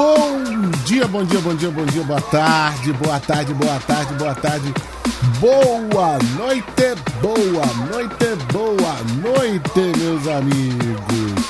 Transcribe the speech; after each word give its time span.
Bom 0.00 0.70
dia, 0.86 1.06
bom 1.06 1.22
dia, 1.22 1.40
bom 1.40 1.54
dia, 1.54 1.70
bom 1.70 1.84
dia, 1.84 2.02
boa 2.02 2.22
tarde, 2.22 2.90
boa 2.94 3.20
tarde, 3.20 3.52
boa 3.52 3.78
tarde, 3.80 4.14
boa 4.14 4.34
tarde, 4.34 4.74
boa 5.38 6.18
noite, 6.38 6.94
boa 7.20 7.66
noite, 7.90 8.24
boa 8.50 8.96
noite, 9.20 9.98
meus 9.98 10.26
amigos. 10.26 11.44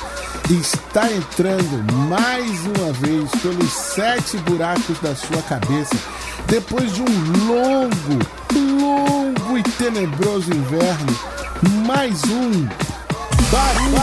Está 0.50 1.12
entrando 1.12 1.92
mais 2.08 2.66
uma 2.66 2.92
vez 2.94 3.30
pelos 3.40 3.70
sete 3.70 4.36
buracos 4.38 4.98
da 4.98 5.14
sua 5.14 5.40
cabeça, 5.42 5.94
depois 6.48 6.92
de 6.92 7.02
um 7.02 7.46
longo, 7.46 8.18
longo 8.80 9.58
e 9.58 9.62
tenebroso 9.62 10.52
inverno, 10.52 11.16
mais 11.86 12.20
um 12.24 12.66
barulho, 13.52 13.96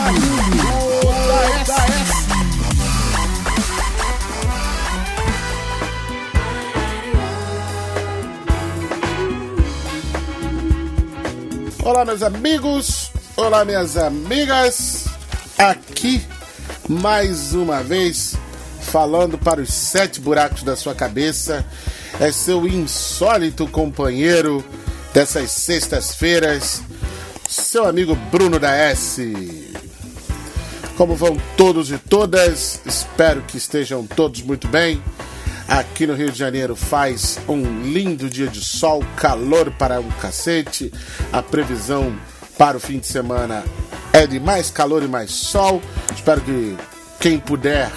da. 1.66 2.17
Olá, 11.84 12.04
meus 12.04 12.22
amigos, 12.22 13.10
olá, 13.36 13.64
minhas 13.64 13.96
amigas, 13.96 15.06
aqui 15.56 16.20
mais 16.88 17.54
uma 17.54 17.82
vez 17.82 18.36
falando 18.80 19.38
para 19.38 19.60
os 19.60 19.72
sete 19.72 20.20
buracos 20.20 20.62
da 20.64 20.74
sua 20.74 20.94
cabeça. 20.94 21.64
É 22.20 22.32
seu 22.32 22.66
insólito 22.66 23.66
companheiro 23.68 24.62
dessas 25.14 25.52
sextas-feiras, 25.52 26.82
seu 27.48 27.86
amigo 27.86 28.14
Bruno 28.30 28.58
da 28.58 28.74
S. 28.74 29.72
Como 30.96 31.14
vão 31.14 31.40
todos 31.56 31.92
e 31.92 31.96
todas? 31.96 32.80
Espero 32.84 33.40
que 33.42 33.56
estejam 33.56 34.04
todos 34.04 34.42
muito 34.42 34.66
bem. 34.66 35.00
Aqui 35.68 36.06
no 36.06 36.14
Rio 36.14 36.32
de 36.32 36.38
Janeiro 36.38 36.74
faz 36.74 37.38
um 37.46 37.82
lindo 37.82 38.30
dia 38.30 38.46
de 38.46 38.64
sol, 38.64 39.04
calor 39.16 39.70
para 39.70 40.00
um 40.00 40.08
cacete. 40.12 40.90
A 41.30 41.42
previsão 41.42 42.16
para 42.56 42.78
o 42.78 42.80
fim 42.80 42.98
de 42.98 43.06
semana 43.06 43.62
é 44.10 44.26
de 44.26 44.40
mais 44.40 44.70
calor 44.70 45.02
e 45.02 45.06
mais 45.06 45.30
sol. 45.30 45.82
Espero 46.14 46.40
que 46.40 46.74
quem 47.20 47.38
puder 47.38 47.92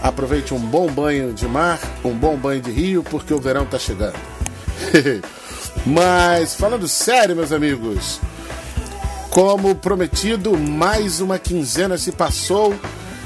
aproveite 0.00 0.54
um 0.54 0.60
bom 0.60 0.86
banho 0.86 1.32
de 1.32 1.48
mar, 1.48 1.80
um 2.04 2.14
bom 2.14 2.36
banho 2.36 2.60
de 2.62 2.70
rio, 2.70 3.02
porque 3.02 3.34
o 3.34 3.40
verão 3.40 3.64
está 3.64 3.80
chegando. 3.80 4.16
Mas 5.84 6.54
falando 6.54 6.86
sério, 6.86 7.34
meus 7.34 7.50
amigos, 7.50 8.20
como 9.28 9.74
prometido, 9.74 10.56
mais 10.56 11.20
uma 11.20 11.36
quinzena 11.36 11.98
se 11.98 12.12
passou 12.12 12.74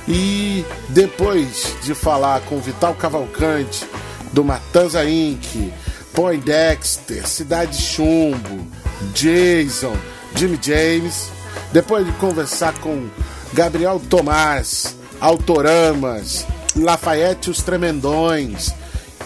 e 0.08 0.64
depois 0.88 1.74
de 1.82 1.94
falar 1.94 2.40
com 2.42 2.58
Vital 2.58 2.94
Cavalcante, 2.94 3.86
do 4.32 4.44
Matanza 4.44 5.04
Inc., 5.04 5.72
Poindexter, 6.12 7.26
Cidade 7.26 7.76
Chumbo, 7.76 8.66
Jason, 9.14 9.96
Jimmy 10.34 10.58
James, 10.60 11.30
depois 11.72 12.04
de 12.04 12.12
conversar 12.12 12.74
com 12.80 13.08
Gabriel 13.52 14.00
Tomás, 14.10 14.96
Autoramas, 15.20 16.46
Lafayette 16.74 17.50
os 17.50 17.62
Tremendões 17.62 18.74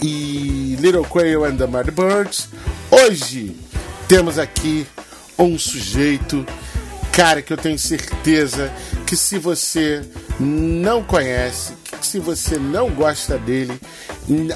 e 0.02 0.76
Little 0.80 1.04
Quail 1.04 1.44
and 1.44 1.56
the 1.56 1.66
Mad 1.66 1.90
Birds, 1.90 2.48
hoje 2.90 3.56
temos 4.08 4.38
aqui 4.38 4.86
um 5.38 5.58
sujeito, 5.58 6.44
cara, 7.12 7.42
que 7.42 7.52
eu 7.52 7.56
tenho 7.56 7.78
certeza 7.78 8.72
que 9.06 9.16
se 9.16 9.38
você 9.38 10.04
não 10.40 11.02
conhece, 11.02 11.72
que 12.00 12.06
se 12.06 12.18
você 12.18 12.58
não 12.58 12.90
gosta 12.90 13.38
dele, 13.38 13.80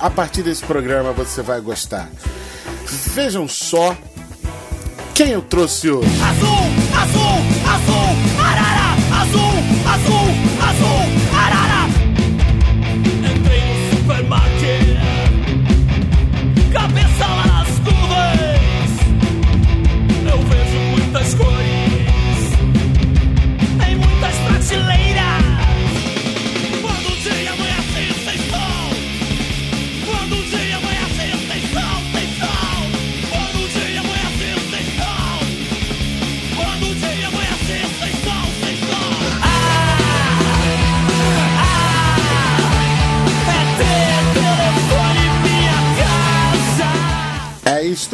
a 0.00 0.10
partir 0.10 0.42
desse 0.42 0.64
programa 0.64 1.12
você 1.12 1.40
vai 1.40 1.60
gostar. 1.60 2.10
Vejam 3.14 3.46
só 3.46 3.96
quem 5.14 5.28
eu 5.30 5.42
trouxe 5.42 5.90
hoje. 5.90 6.08
Azul, 6.22 6.48
azul, 7.00 7.30
azul, 7.70 8.44
arara, 8.44 8.96
azul, 9.22 9.56
azul, 9.86 10.30
azul, 10.68 11.19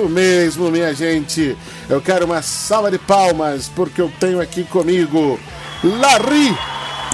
mesmo, 0.08 0.70
minha 0.70 0.94
gente. 0.94 1.56
Eu 1.88 2.00
quero 2.00 2.26
uma 2.26 2.42
salva 2.42 2.90
de 2.90 2.98
palmas 2.98 3.70
porque 3.74 4.00
eu 4.00 4.10
tenho 4.20 4.40
aqui 4.40 4.64
comigo 4.64 5.38
Larry 5.82 6.56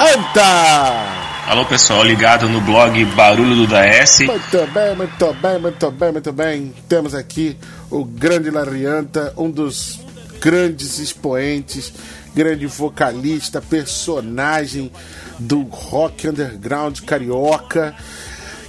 Anta. 0.01 1.23
Alô 1.47 1.65
pessoal, 1.67 2.05
ligado 2.05 2.49
no 2.49 2.61
blog 2.61 3.05
Barulho 3.17 3.55
do 3.55 3.67
DS. 3.67 4.21
Muito 4.21 4.67
bem, 4.73 4.97
muito 4.97 5.35
bem, 5.35 5.59
muito 5.59 5.91
bem, 5.91 6.13
muito 6.13 6.33
bem. 6.33 6.75
Temos 6.89 7.15
aqui 7.15 7.57
o 7.91 8.05
grande 8.05 8.51
Larianta, 8.51 9.35
um 9.37 9.51
dos 9.51 10.01
grandes 10.41 10.99
expoentes, 10.99 11.93
grande 12.35 12.67
vocalista, 12.67 13.61
personagem 13.61 14.91
do 15.39 15.63
rock 15.63 16.29
underground 16.29 17.01
carioca, 17.01 17.95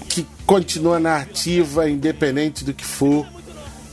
que 0.10 0.28
continua 0.46 1.00
na 1.00 1.18
ativa, 1.18 1.90
independente 1.90 2.64
do 2.64 2.74
que 2.74 2.86
for, 2.86 3.26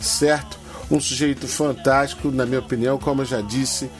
certo? 0.00 0.58
Um 0.90 1.00
sujeito 1.00 1.46
fantástico, 1.46 2.30
na 2.30 2.44
minha 2.44 2.60
opinião, 2.60 2.98
como 2.98 3.22
eu 3.22 3.26
já 3.26 3.40
disse. 3.40 3.90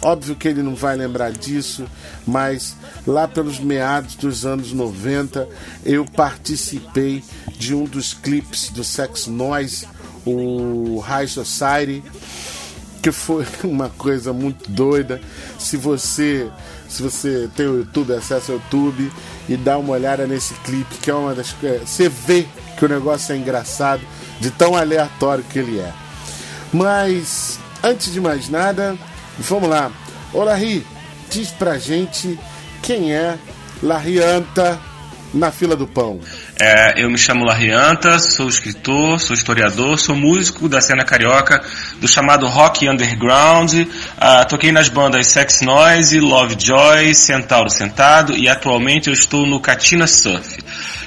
Óbvio 0.00 0.36
que 0.36 0.46
ele 0.46 0.62
não 0.62 0.74
vai 0.74 0.96
lembrar 0.96 1.32
disso, 1.32 1.84
mas 2.26 2.76
lá 3.06 3.26
pelos 3.26 3.58
meados 3.58 4.14
dos 4.14 4.46
anos 4.46 4.72
90 4.72 5.48
eu 5.84 6.04
participei 6.04 7.24
de 7.58 7.74
um 7.74 7.84
dos 7.84 8.14
clipes 8.14 8.70
do 8.70 8.84
Sex 8.84 9.26
Noise, 9.26 9.88
o 10.24 11.00
High 11.00 11.26
Society, 11.26 12.04
que 13.02 13.10
foi 13.10 13.44
uma 13.64 13.88
coisa 13.88 14.32
muito 14.32 14.70
doida. 14.70 15.20
Se 15.58 15.76
você 15.76 16.48
se 16.88 17.02
você 17.02 17.50
tem 17.54 17.66
o 17.66 17.78
YouTube, 17.78 18.14
acessa 18.14 18.52
o 18.52 18.54
YouTube 18.54 19.12
e 19.48 19.56
dá 19.56 19.76
uma 19.76 19.92
olhada 19.92 20.26
nesse 20.26 20.54
clipe, 20.54 20.94
que 21.02 21.10
é 21.10 21.14
uma 21.14 21.34
das 21.34 21.52
coisas. 21.52 21.88
Você 21.88 22.08
vê 22.08 22.46
que 22.78 22.84
o 22.84 22.88
negócio 22.88 23.34
é 23.34 23.36
engraçado, 23.36 24.02
de 24.40 24.50
tão 24.50 24.76
aleatório 24.76 25.44
que 25.44 25.58
ele 25.58 25.80
é. 25.80 25.92
Mas, 26.72 27.58
antes 27.82 28.12
de 28.12 28.20
mais 28.20 28.48
nada, 28.48 28.96
vamos 29.38 29.68
lá. 29.68 29.90
Ô 30.32 30.44
Larry, 30.44 30.86
diz 31.28 31.50
pra 31.50 31.76
gente 31.78 32.38
quem 32.80 33.12
é 33.12 33.36
Larry 33.82 34.20
Anta 34.20 34.78
na 35.34 35.50
fila 35.50 35.74
do 35.74 35.86
pão. 35.86 36.20
É, 36.60 37.04
eu 37.04 37.08
me 37.08 37.16
chamo 37.16 37.44
Larrianta, 37.44 38.18
sou 38.18 38.48
escritor, 38.48 39.20
sou 39.20 39.32
historiador, 39.32 39.96
sou 39.96 40.16
músico 40.16 40.68
da 40.68 40.80
cena 40.80 41.04
carioca 41.04 41.62
do 42.00 42.08
chamado 42.08 42.48
rock 42.48 42.88
underground. 42.88 43.72
Ah, 44.16 44.44
toquei 44.44 44.72
nas 44.72 44.88
bandas 44.88 45.28
Sex 45.28 45.60
Noise, 45.60 46.18
Lovejoy, 46.18 47.14
Centauro 47.14 47.70
Sentado 47.70 48.36
e 48.36 48.48
atualmente 48.48 49.06
eu 49.06 49.14
estou 49.14 49.46
no 49.46 49.60
Catina 49.60 50.08
Surf. 50.08 50.58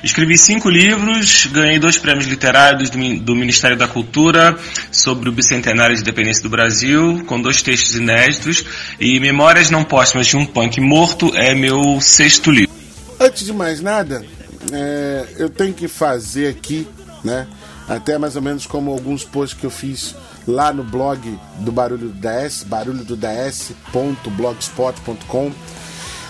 Escrevi 0.01 0.37
cinco 0.37 0.69
livros, 0.69 1.47
ganhei 1.47 1.77
dois 1.77 1.97
prêmios 1.97 2.27
literários 2.27 2.89
do, 2.89 3.19
do 3.19 3.35
Ministério 3.35 3.75
da 3.75 3.89
Cultura 3.89 4.57
sobre 4.89 5.27
o 5.27 5.33
bicentenário 5.33 5.95
de 5.95 6.01
independência 6.01 6.41
do 6.41 6.49
Brasil, 6.49 7.25
com 7.27 7.39
dois 7.41 7.61
textos 7.61 7.97
inéditos, 7.97 8.63
e 8.99 9.19
Memórias 9.19 9.69
Não 9.69 9.83
Póstumas 9.83 10.27
de 10.27 10.37
um 10.37 10.45
Punk 10.45 10.79
Morto 10.79 11.29
é 11.35 11.53
meu 11.53 11.99
sexto 11.99 12.49
livro. 12.49 12.71
Antes 13.19 13.45
de 13.45 13.53
mais 13.53 13.81
nada, 13.81 14.25
é, 14.71 15.27
eu 15.37 15.49
tenho 15.49 15.73
que 15.73 15.87
fazer 15.87 16.47
aqui, 16.47 16.87
né? 17.23 17.47
Até 17.87 18.17
mais 18.17 18.35
ou 18.35 18.41
menos 18.41 18.65
como 18.65 18.91
alguns 18.91 19.23
posts 19.23 19.57
que 19.59 19.65
eu 19.65 19.71
fiz 19.71 20.15
lá 20.47 20.73
no 20.73 20.83
blog 20.83 21.39
do 21.59 21.71
Barulho 21.71 22.09
do 22.09 22.19
DS, 22.19 22.63
barulhodods.blogspot.com. 22.63 25.51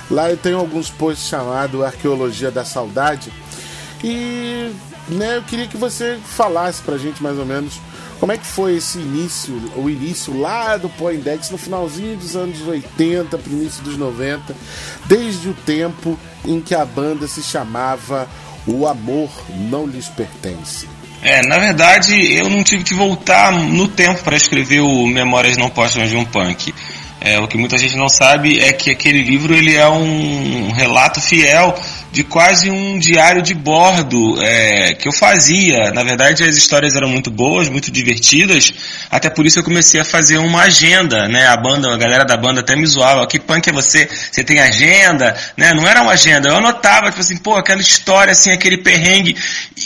Lá 0.09 0.29
eu 0.29 0.35
tenho 0.37 0.57
alguns 0.57 0.89
posts 0.89 1.27
chamados 1.27 1.83
Arqueologia 1.83 2.51
da 2.51 2.65
Saudade. 2.65 3.31
E 4.03 4.73
né, 5.07 5.37
eu 5.37 5.43
queria 5.43 5.67
que 5.67 5.77
você 5.77 6.19
falasse 6.23 6.81
pra 6.81 6.97
gente 6.97 7.21
mais 7.21 7.37
ou 7.37 7.45
menos 7.45 7.79
como 8.21 8.33
é 8.33 8.37
que 8.37 8.45
foi 8.45 8.77
esse 8.77 8.99
início, 8.99 9.59
o 9.75 9.89
início 9.89 10.39
lá 10.39 10.77
do 10.77 10.87
Poindex 10.89 11.49
no 11.49 11.57
finalzinho 11.57 12.15
dos 12.15 12.35
anos 12.35 12.61
80, 12.61 13.35
pro 13.35 13.51
início 13.51 13.81
dos 13.81 13.97
90, 13.97 14.55
desde 15.05 15.49
o 15.49 15.55
tempo 15.55 16.19
em 16.45 16.61
que 16.61 16.75
a 16.75 16.85
banda 16.85 17.27
se 17.27 17.41
chamava 17.41 18.29
O 18.67 18.85
amor 18.85 19.27
não 19.49 19.87
lhes 19.87 20.07
pertence. 20.07 20.87
É, 21.23 21.41
na 21.47 21.57
verdade, 21.57 22.35
eu 22.35 22.47
não 22.47 22.63
tive 22.63 22.83
que 22.83 22.93
voltar 22.93 23.51
no 23.51 23.87
tempo 23.87 24.21
para 24.23 24.37
escrever 24.37 24.81
o 24.81 25.07
Memórias 25.07 25.57
Não 25.57 25.71
Póstumas 25.71 26.11
de 26.11 26.15
um 26.15 26.23
Punk. 26.23 26.75
É, 27.19 27.39
o 27.39 27.47
que 27.47 27.57
muita 27.57 27.75
gente 27.79 27.95
não 27.95 28.07
sabe 28.07 28.59
é 28.59 28.71
que 28.71 28.91
aquele 28.91 29.23
livro 29.23 29.51
ele 29.51 29.75
é 29.75 29.89
um 29.89 30.69
relato 30.71 31.19
fiel 31.19 31.75
de 32.11 32.23
quase 32.25 32.69
um 32.69 32.99
diário 32.99 33.41
de 33.41 33.53
bordo 33.53 34.41
é, 34.43 34.93
que 34.93 35.07
eu 35.07 35.13
fazia. 35.13 35.91
Na 35.91 36.03
verdade, 36.03 36.43
as 36.43 36.57
histórias 36.57 36.93
eram 36.93 37.07
muito 37.07 37.31
boas, 37.31 37.69
muito 37.69 37.89
divertidas. 37.89 38.73
Até 39.09 39.29
por 39.29 39.45
isso 39.45 39.59
eu 39.59 39.63
comecei 39.63 40.01
a 40.01 40.05
fazer 40.05 40.37
uma 40.37 40.63
agenda, 40.63 41.29
né? 41.29 41.47
A 41.47 41.55
banda, 41.55 41.93
a 41.93 41.97
galera 41.97 42.25
da 42.25 42.35
banda 42.35 42.59
até 42.59 42.75
me 42.75 42.85
zoava. 42.85 43.25
Que 43.27 43.39
punk 43.39 43.69
é 43.69 43.71
você? 43.71 44.09
Você 44.29 44.43
tem 44.43 44.59
agenda? 44.59 45.35
Né? 45.55 45.73
Não 45.73 45.87
era 45.87 46.01
uma 46.01 46.11
agenda. 46.11 46.49
Eu 46.49 46.57
anotava, 46.57 47.07
tipo 47.07 47.21
assim, 47.21 47.37
pô, 47.37 47.55
aquela 47.55 47.79
história, 47.81 48.33
assim, 48.33 48.51
aquele 48.51 48.77
perrengue. 48.77 49.37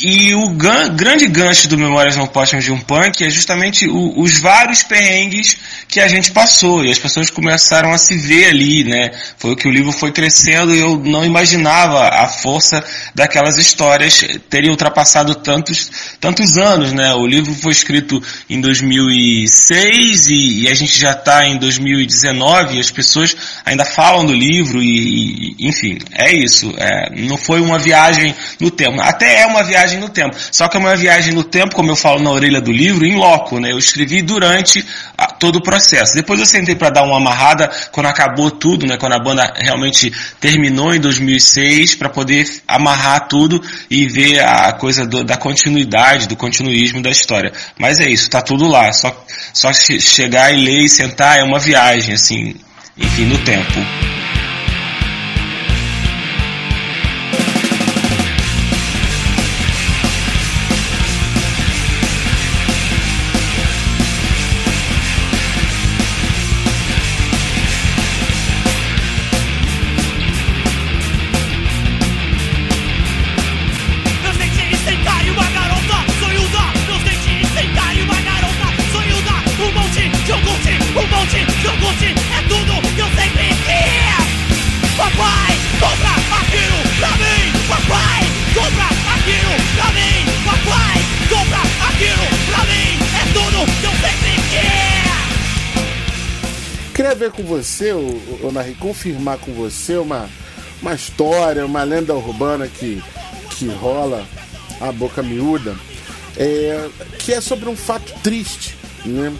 E 0.02 0.34
o 0.34 0.50
gan 0.50 0.96
grande 0.96 1.28
gancho 1.28 1.68
do 1.68 1.78
Memórias 1.78 2.18
Não 2.18 2.26
Póstumas 2.26 2.66
de 2.66 2.72
um 2.72 2.80
Punk 2.80 3.24
é 3.24 3.30
justamente 3.30 3.88
o, 3.88 4.20
os 4.20 4.40
vários 4.40 4.82
perrengues 4.82 5.58
que 5.88 6.00
a 6.00 6.08
gente 6.08 6.32
passou. 6.32 6.84
E 6.84 6.92
as 6.92 6.98
pessoas 6.98 7.30
começaram 7.30 7.94
a 7.94 7.98
se 8.00 8.18
ver 8.18 8.48
ali, 8.48 8.84
né? 8.84 9.12
Foi 9.38 9.52
o 9.52 9.56
que 9.56 9.68
o 9.68 9.72
livro 9.72 9.92
foi 9.92 10.12
crescendo 10.12 10.74
e 10.74 10.80
eu 10.80 10.98
não 10.98 11.24
imaginava 11.24 12.15
a 12.16 12.28
força 12.28 12.84
daquelas 13.14 13.58
histórias 13.58 14.26
terem 14.50 14.70
ultrapassado 14.70 15.36
tantos, 15.36 15.90
tantos 16.20 16.58
anos, 16.58 16.94
né? 16.94 17.14
O 17.14 17.26
livro 17.26 17.54
foi 17.54 17.72
escrito 17.72 18.22
em 18.50 18.60
2006 18.62 20.28
e, 20.28 20.64
e 20.64 20.68
a 20.68 20.74
gente 20.74 20.98
já 20.98 21.12
está 21.12 21.46
em 21.46 21.58
2019 21.58 22.78
e 22.78 22.80
as 22.80 22.92
pessoas 22.92 23.36
ainda 23.66 23.86
falam 23.86 24.26
do 24.26 24.34
livro 24.34 24.82
e, 24.82 25.56
e 25.60 25.68
enfim, 25.68 25.98
é 26.14 26.34
isso. 26.34 26.74
É, 26.78 27.10
não 27.22 27.38
foi 27.38 27.62
uma 27.62 27.80
viagem 27.80 28.36
no 28.60 28.72
tempo. 28.72 29.00
Até 29.02 29.42
é 29.42 29.46
uma 29.46 29.64
viagem 29.64 30.00
no 30.00 30.10
tempo. 30.10 30.36
Só 30.52 30.68
que 30.68 30.78
é 30.78 30.80
uma 30.80 30.96
viagem 30.96 31.34
no 31.34 31.44
tempo, 31.44 31.76
como 31.76 31.92
eu 31.92 31.96
falo 31.96 32.22
na 32.22 32.32
orelha 32.32 32.62
do 32.62 32.72
livro, 32.72 33.06
em 33.06 33.16
loco, 33.16 33.60
né? 33.60 33.72
Eu 33.72 33.78
escrevi 33.78 34.22
durante 34.22 34.86
a, 35.18 35.28
todo 35.28 35.58
o 35.58 35.62
processo. 35.62 36.14
Depois 36.16 36.40
eu 36.40 36.46
sentei 36.46 36.76
para 36.76 36.90
dar 36.90 37.04
uma 37.04 37.18
amarrada 37.18 37.70
quando 37.92 38.08
acabou 38.08 38.52
tudo, 38.52 38.86
né? 38.86 38.98
Quando 38.98 39.14
a 39.14 39.20
banda 39.20 39.54
realmente 39.56 40.12
terminou 40.40 40.94
em 40.94 41.00
2006 41.00 41.96
para 42.06 42.10
poder 42.10 42.46
amarrar 42.68 43.28
tudo 43.28 43.62
e 43.90 44.08
ver 44.08 44.40
a 44.42 44.72
coisa 44.74 45.06
do, 45.06 45.24
da 45.24 45.36
continuidade, 45.36 46.28
do 46.28 46.36
continuismo 46.36 47.02
da 47.02 47.10
história. 47.10 47.52
Mas 47.80 48.00
é 48.00 48.08
isso, 48.08 48.30
tá 48.30 48.42
tudo 48.42 48.68
lá. 48.68 48.92
Só, 48.94 49.26
só 49.54 49.74
chegar 49.74 50.54
e 50.54 50.64
ler 50.64 50.82
e 50.84 50.90
sentar 50.90 51.40
é 51.40 51.44
uma 51.44 51.60
viagem, 51.60 52.14
assim, 52.14 52.56
enfim, 52.96 53.26
no 53.26 53.38
tempo. 53.40 53.80
Ver 97.14 97.30
com 97.32 97.44
você, 97.44 97.92
o, 97.92 98.22
confirmar 98.80 99.38
com 99.38 99.52
você 99.52 99.98
uma, 99.98 100.30
uma 100.82 100.94
história, 100.94 101.66
uma 101.66 101.84
lenda 101.84 102.14
urbana 102.14 102.68
que, 102.70 103.04
que 103.52 103.68
rola 103.68 104.26
a 104.80 104.94
boca 104.94 105.22
miúda, 105.22 105.76
é, 106.38 106.88
que 107.20 107.34
é 107.34 107.42
sobre 107.42 107.68
um 107.68 107.76
fato 107.76 108.14
triste, 108.22 108.78
né? 109.06 109.34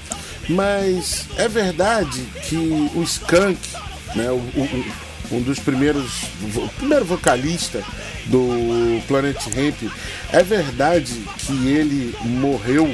Mas 0.50 1.28
é 1.38 1.48
verdade 1.48 2.22
que 2.44 2.58
o 2.94 3.02
Skank, 3.04 3.58
né, 4.16 4.30
o, 4.30 4.36
o, 4.36 4.86
um 5.32 5.42
dos 5.42 5.58
primeiros, 5.58 6.24
o 6.56 6.68
primeiro 6.78 7.06
vocalista 7.06 7.82
do 8.26 9.02
Planet 9.08 9.38
Ramp, 9.56 9.92
é 10.32 10.44
verdade 10.44 11.14
que 11.38 11.70
ele 11.70 12.16
morreu 12.22 12.94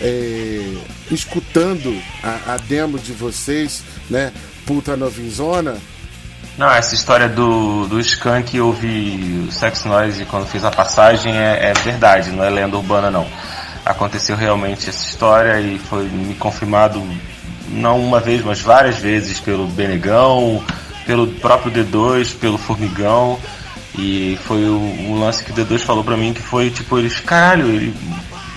é, 0.00 0.74
escutando 1.10 1.96
a, 2.22 2.54
a, 2.54 2.56
demo 2.56 2.98
de 2.98 3.12
vocês, 3.12 3.82
né? 4.10 4.32
Puta 4.66 4.96
Novinzona. 4.96 5.76
Não, 6.56 6.70
essa 6.70 6.94
história 6.94 7.28
do, 7.28 7.86
do 7.86 7.98
Skank 8.00 8.56
eu 8.56 8.68
ouvi 8.68 9.46
o 9.48 9.52
Sex 9.52 9.84
Noise 9.84 10.24
quando 10.24 10.46
fiz 10.46 10.64
a 10.64 10.70
passagem 10.70 11.36
é, 11.36 11.70
é 11.70 11.72
verdade, 11.72 12.30
não 12.30 12.44
é 12.44 12.50
lenda 12.50 12.76
urbana 12.76 13.10
não. 13.10 13.26
Aconteceu 13.84 14.36
realmente 14.36 14.88
essa 14.88 15.04
história 15.04 15.60
e 15.60 15.78
foi 15.78 16.04
me 16.04 16.34
confirmado 16.34 17.02
não 17.68 18.00
uma 18.00 18.20
vez, 18.20 18.42
mas 18.42 18.60
várias 18.60 18.98
vezes 18.98 19.40
pelo 19.40 19.66
Benegão, 19.66 20.64
pelo 21.06 21.26
próprio 21.26 21.72
D2, 21.72 22.36
pelo 22.38 22.56
Formigão. 22.56 23.38
E 23.96 24.38
foi 24.44 24.64
o, 24.64 24.78
o 25.10 25.18
lance 25.20 25.44
que 25.44 25.52
o 25.52 25.54
D2 25.54 25.80
falou 25.80 26.02
pra 26.02 26.16
mim 26.16 26.32
que 26.32 26.42
foi 26.42 26.70
tipo, 26.70 26.98
eles, 26.98 27.20
caralho, 27.20 27.66
ele 27.68 27.94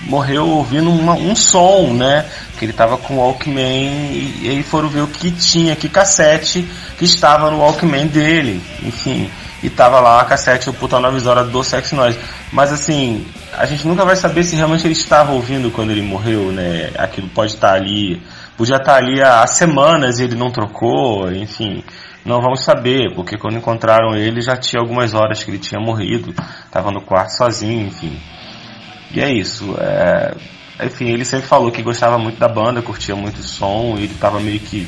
morreu 0.02 0.48
ouvindo 0.48 0.90
uma, 0.90 1.14
um 1.14 1.34
som, 1.34 1.92
né? 1.92 2.24
Que 2.58 2.64
ele 2.64 2.72
tava 2.72 2.96
com 2.96 3.14
o 3.14 3.18
Walkman 3.18 4.10
e, 4.12 4.40
e 4.42 4.50
aí 4.50 4.62
foram 4.62 4.88
ver 4.88 5.02
o 5.02 5.06
que 5.06 5.30
tinha, 5.30 5.76
que 5.76 5.88
cassete 5.88 6.68
que 6.98 7.04
estava 7.04 7.50
no 7.50 7.58
Walkman 7.58 8.06
dele, 8.06 8.62
enfim. 8.82 9.30
E 9.62 9.68
tava 9.68 10.00
lá 10.00 10.20
a 10.20 10.24
cassete, 10.24 10.70
o 10.70 10.72
puta 10.72 11.00
novisora 11.00 11.44
do 11.44 11.62
Sex 11.64 11.92
Noise. 11.92 12.18
Mas 12.52 12.72
assim, 12.72 13.26
a 13.56 13.66
gente 13.66 13.86
nunca 13.86 14.04
vai 14.04 14.14
saber 14.14 14.44
se 14.44 14.54
realmente 14.54 14.86
ele 14.86 14.94
estava 14.94 15.32
ouvindo 15.32 15.70
quando 15.70 15.90
ele 15.90 16.02
morreu, 16.02 16.52
né? 16.52 16.90
Aquilo 16.96 17.28
pode 17.28 17.54
estar 17.54 17.74
ali, 17.74 18.22
podia 18.56 18.76
estar 18.76 18.96
ali 18.96 19.20
há 19.20 19.46
semanas 19.46 20.20
e 20.20 20.24
ele 20.24 20.36
não 20.36 20.50
trocou, 20.50 21.30
enfim. 21.32 21.82
Não 22.24 22.40
vamos 22.40 22.62
saber, 22.62 23.14
porque 23.14 23.38
quando 23.38 23.56
encontraram 23.56 24.14
ele 24.14 24.40
já 24.40 24.56
tinha 24.56 24.80
algumas 24.80 25.14
horas 25.14 25.42
que 25.42 25.50
ele 25.50 25.58
tinha 25.58 25.80
morrido, 25.80 26.34
estava 26.66 26.90
no 26.90 27.00
quarto 27.00 27.30
sozinho, 27.30 27.86
enfim. 27.86 28.18
E 29.12 29.20
é 29.20 29.32
isso. 29.32 29.74
É... 29.78 30.34
Enfim, 30.84 31.08
ele 31.08 31.24
sempre 31.24 31.46
falou 31.46 31.72
que 31.72 31.82
gostava 31.82 32.18
muito 32.18 32.38
da 32.38 32.48
banda, 32.48 32.80
curtia 32.80 33.16
muito 33.16 33.40
o 33.40 33.42
som, 33.42 33.96
e 33.98 34.04
ele 34.04 34.14
estava 34.14 34.38
meio 34.38 34.60
que. 34.60 34.86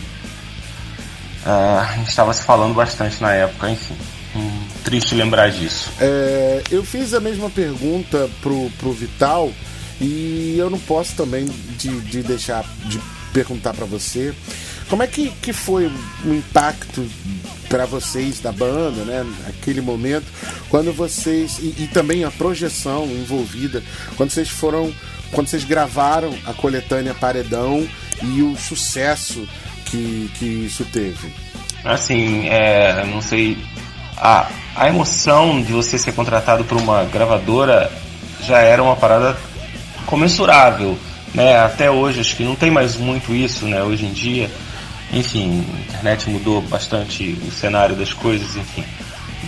Uh, 1.45 1.79
a 1.81 1.97
gente 1.97 2.09
estava 2.09 2.33
se 2.33 2.43
falando 2.43 2.75
bastante 2.75 3.21
na 3.21 3.33
época, 3.33 3.71
enfim. 3.71 3.97
Hum, 4.37 4.63
triste 4.85 5.15
lembrar 5.15 5.51
disso. 5.51 5.91
É, 6.01 6.63
eu 6.71 6.85
fiz 6.85 7.13
a 7.15 7.21
mesma 7.21 7.51
pergunta 7.51 8.31
pro, 8.41 8.71
pro 8.79 8.93
Vital 8.93 9.51
e 10.01 10.55
eu 10.57 10.71
não 10.71 10.79
posso 10.79 11.17
também 11.17 11.47
de, 11.77 12.01
de 12.03 12.23
deixar 12.23 12.65
de 12.85 13.01
perguntar 13.33 13.75
para 13.75 13.87
você 13.87 14.33
como 14.91 15.05
é 15.05 15.07
que, 15.07 15.31
que 15.41 15.53
foi 15.53 15.87
o 15.87 16.35
impacto 16.35 17.09
para 17.69 17.87
vocês 17.87 18.41
da 18.41 18.51
banda, 18.51 19.05
né? 19.05 19.25
Naquele 19.47 19.81
momento, 19.81 20.27
quando 20.69 20.93
vocês. 20.93 21.59
E, 21.61 21.85
e, 21.85 21.87
também 21.87 22.25
a 22.25 22.31
projeção 22.31 23.05
envolvida, 23.05 23.83
quando 24.17 24.31
vocês 24.31 24.51
foram. 24.51 24.93
Quando 25.31 25.47
vocês 25.47 25.63
gravaram 25.63 26.37
a 26.45 26.53
coletânea 26.53 27.15
Paredão 27.15 27.89
e 28.21 28.43
o 28.43 28.57
sucesso 28.57 29.49
que, 29.85 30.29
que 30.37 30.45
isso 30.45 30.85
teve. 30.87 31.33
Assim, 31.85 32.49
é, 32.49 33.07
não 33.07 33.23
sei. 33.23 33.57
A, 34.17 34.49
a 34.75 34.89
emoção 34.89 35.63
de 35.63 35.73
você 35.73 35.97
ser 35.97 36.13
contratado 36.13 36.65
por 36.65 36.77
uma 36.77 37.05
gravadora 37.05 37.93
já 38.43 38.59
era 38.59 38.83
uma 38.83 38.97
parada 38.97 39.39
comensurável. 40.05 40.99
Né? 41.33 41.57
Até 41.61 41.89
hoje, 41.89 42.19
acho 42.19 42.37
que 42.37 42.43
não 42.43 42.57
tem 42.57 42.73
mais 42.73 42.97
muito 42.97 43.33
isso, 43.33 43.67
né? 43.67 43.85
Hoje 43.85 44.07
em 44.07 44.13
dia 44.13 44.51
enfim, 45.13 45.65
a 45.75 45.81
internet 45.81 46.31
mudou 46.31 46.63
bastante 46.63 47.39
o 47.47 47.51
cenário 47.51 47.97
das 47.97 48.13
coisas, 48.13 48.57
enfim. 48.57 48.85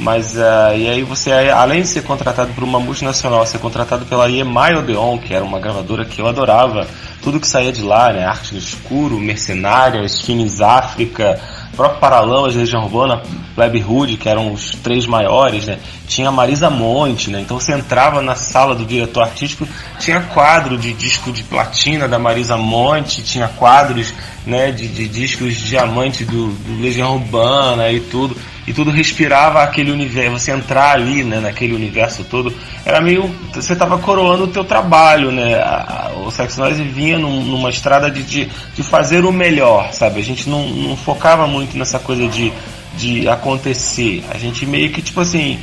Mas 0.01 0.35
uh, 0.35 0.75
e 0.77 0.89
aí 0.89 1.03
você, 1.03 1.31
além 1.31 1.83
de 1.83 1.89
ser 1.89 2.03
contratado 2.03 2.53
por 2.55 2.65
uma 2.65 2.81
multinacional, 2.81 3.47
ser 3.47 3.59
contratado 3.59 4.07
pela 4.07 4.29
EMI 4.31 4.77
Odeon, 4.79 5.19
que 5.19 5.35
era 5.35 5.45
uma 5.45 5.61
gravadora 5.61 6.05
que 6.05 6.21
eu 6.21 6.27
adorava, 6.27 6.89
tudo 7.23 7.39
que 7.39 7.47
saía 7.47 7.71
de 7.71 7.83
lá, 7.83 8.13
né? 8.13 8.25
Arte 8.25 8.55
no 8.55 8.59
Escuro, 8.59 9.19
Mercenária, 9.21 10.05
Skins 10.07 10.61
África, 10.61 11.39
próprio 11.77 12.01
Paralamas, 12.01 12.55
Legião 12.55 12.85
Urbana, 12.85 13.23
Plebe 13.55 13.85
Hood, 13.87 14.17
que 14.17 14.29
eram 14.29 14.53
os 14.53 14.75
três 14.77 15.07
maiores, 15.07 15.67
né? 15.67 15.79
Tinha 16.13 16.31
Marisa 16.31 16.69
Monte, 16.69 17.31
né? 17.31 17.41
Então 17.41 17.59
você 17.59 17.73
entrava 17.73 18.21
na 18.21 18.35
sala 18.35 18.75
do 18.75 18.85
diretor 18.85 19.23
artístico, 19.23 19.67
tinha 19.99 20.21
quadro 20.21 20.77
de 20.77 20.93
disco 20.93 21.33
de 21.33 21.43
platina 21.43 22.07
da 22.07 22.19
Marisa 22.19 22.59
Monte, 22.59 23.23
tinha 23.23 23.49
quadros, 23.49 24.13
né, 24.47 24.71
de, 24.71 24.89
de 24.89 25.09
discos 25.09 25.55
de 25.55 25.65
diamante 25.65 26.23
do, 26.23 26.49
do 26.49 26.83
Legião 26.83 27.15
Urbana 27.15 27.91
e 27.91 27.99
tudo. 27.99 28.37
e 28.67 28.75
tudo 28.75 28.91
respirava 28.91 29.63
aquele 29.63 29.91
universo, 29.91 30.39
você 30.39 30.51
entrar 30.53 30.97
ali, 30.97 31.25
né, 31.25 31.41
naquele 31.41 31.75
universo 31.75 32.25
todo, 32.25 32.55
era 32.85 33.01
meio, 33.01 33.35
você 33.55 33.73
estava 33.73 33.97
coroando 33.97 34.45
o 34.45 34.49
teu 34.49 34.65
trabalho, 34.65 35.33
né, 35.33 35.55
a, 35.55 36.11
a, 36.15 36.19
o 36.19 36.31
Sex 36.31 36.59
Noise 36.59 36.83
vinha 36.83 37.19
num, 37.19 37.43
numa 37.43 37.71
estrada 37.71 38.11
de, 38.11 38.23
de, 38.23 38.51
de, 38.75 38.83
fazer 38.83 39.25
o 39.25 39.33
melhor, 39.33 39.95
sabe, 39.95 40.21
a 40.21 40.25
gente 40.25 40.47
não, 40.47 40.69
não 40.69 40.95
focava 40.95 41.47
muito 41.47 41.77
nessa 41.79 41.99
coisa 41.99 42.29
de, 42.29 42.53
de 42.99 43.27
acontecer, 43.27 44.23
a 44.31 44.37
gente 44.37 44.67
meio 44.67 44.91
que, 44.91 45.01
tipo 45.01 45.21
assim, 45.21 45.59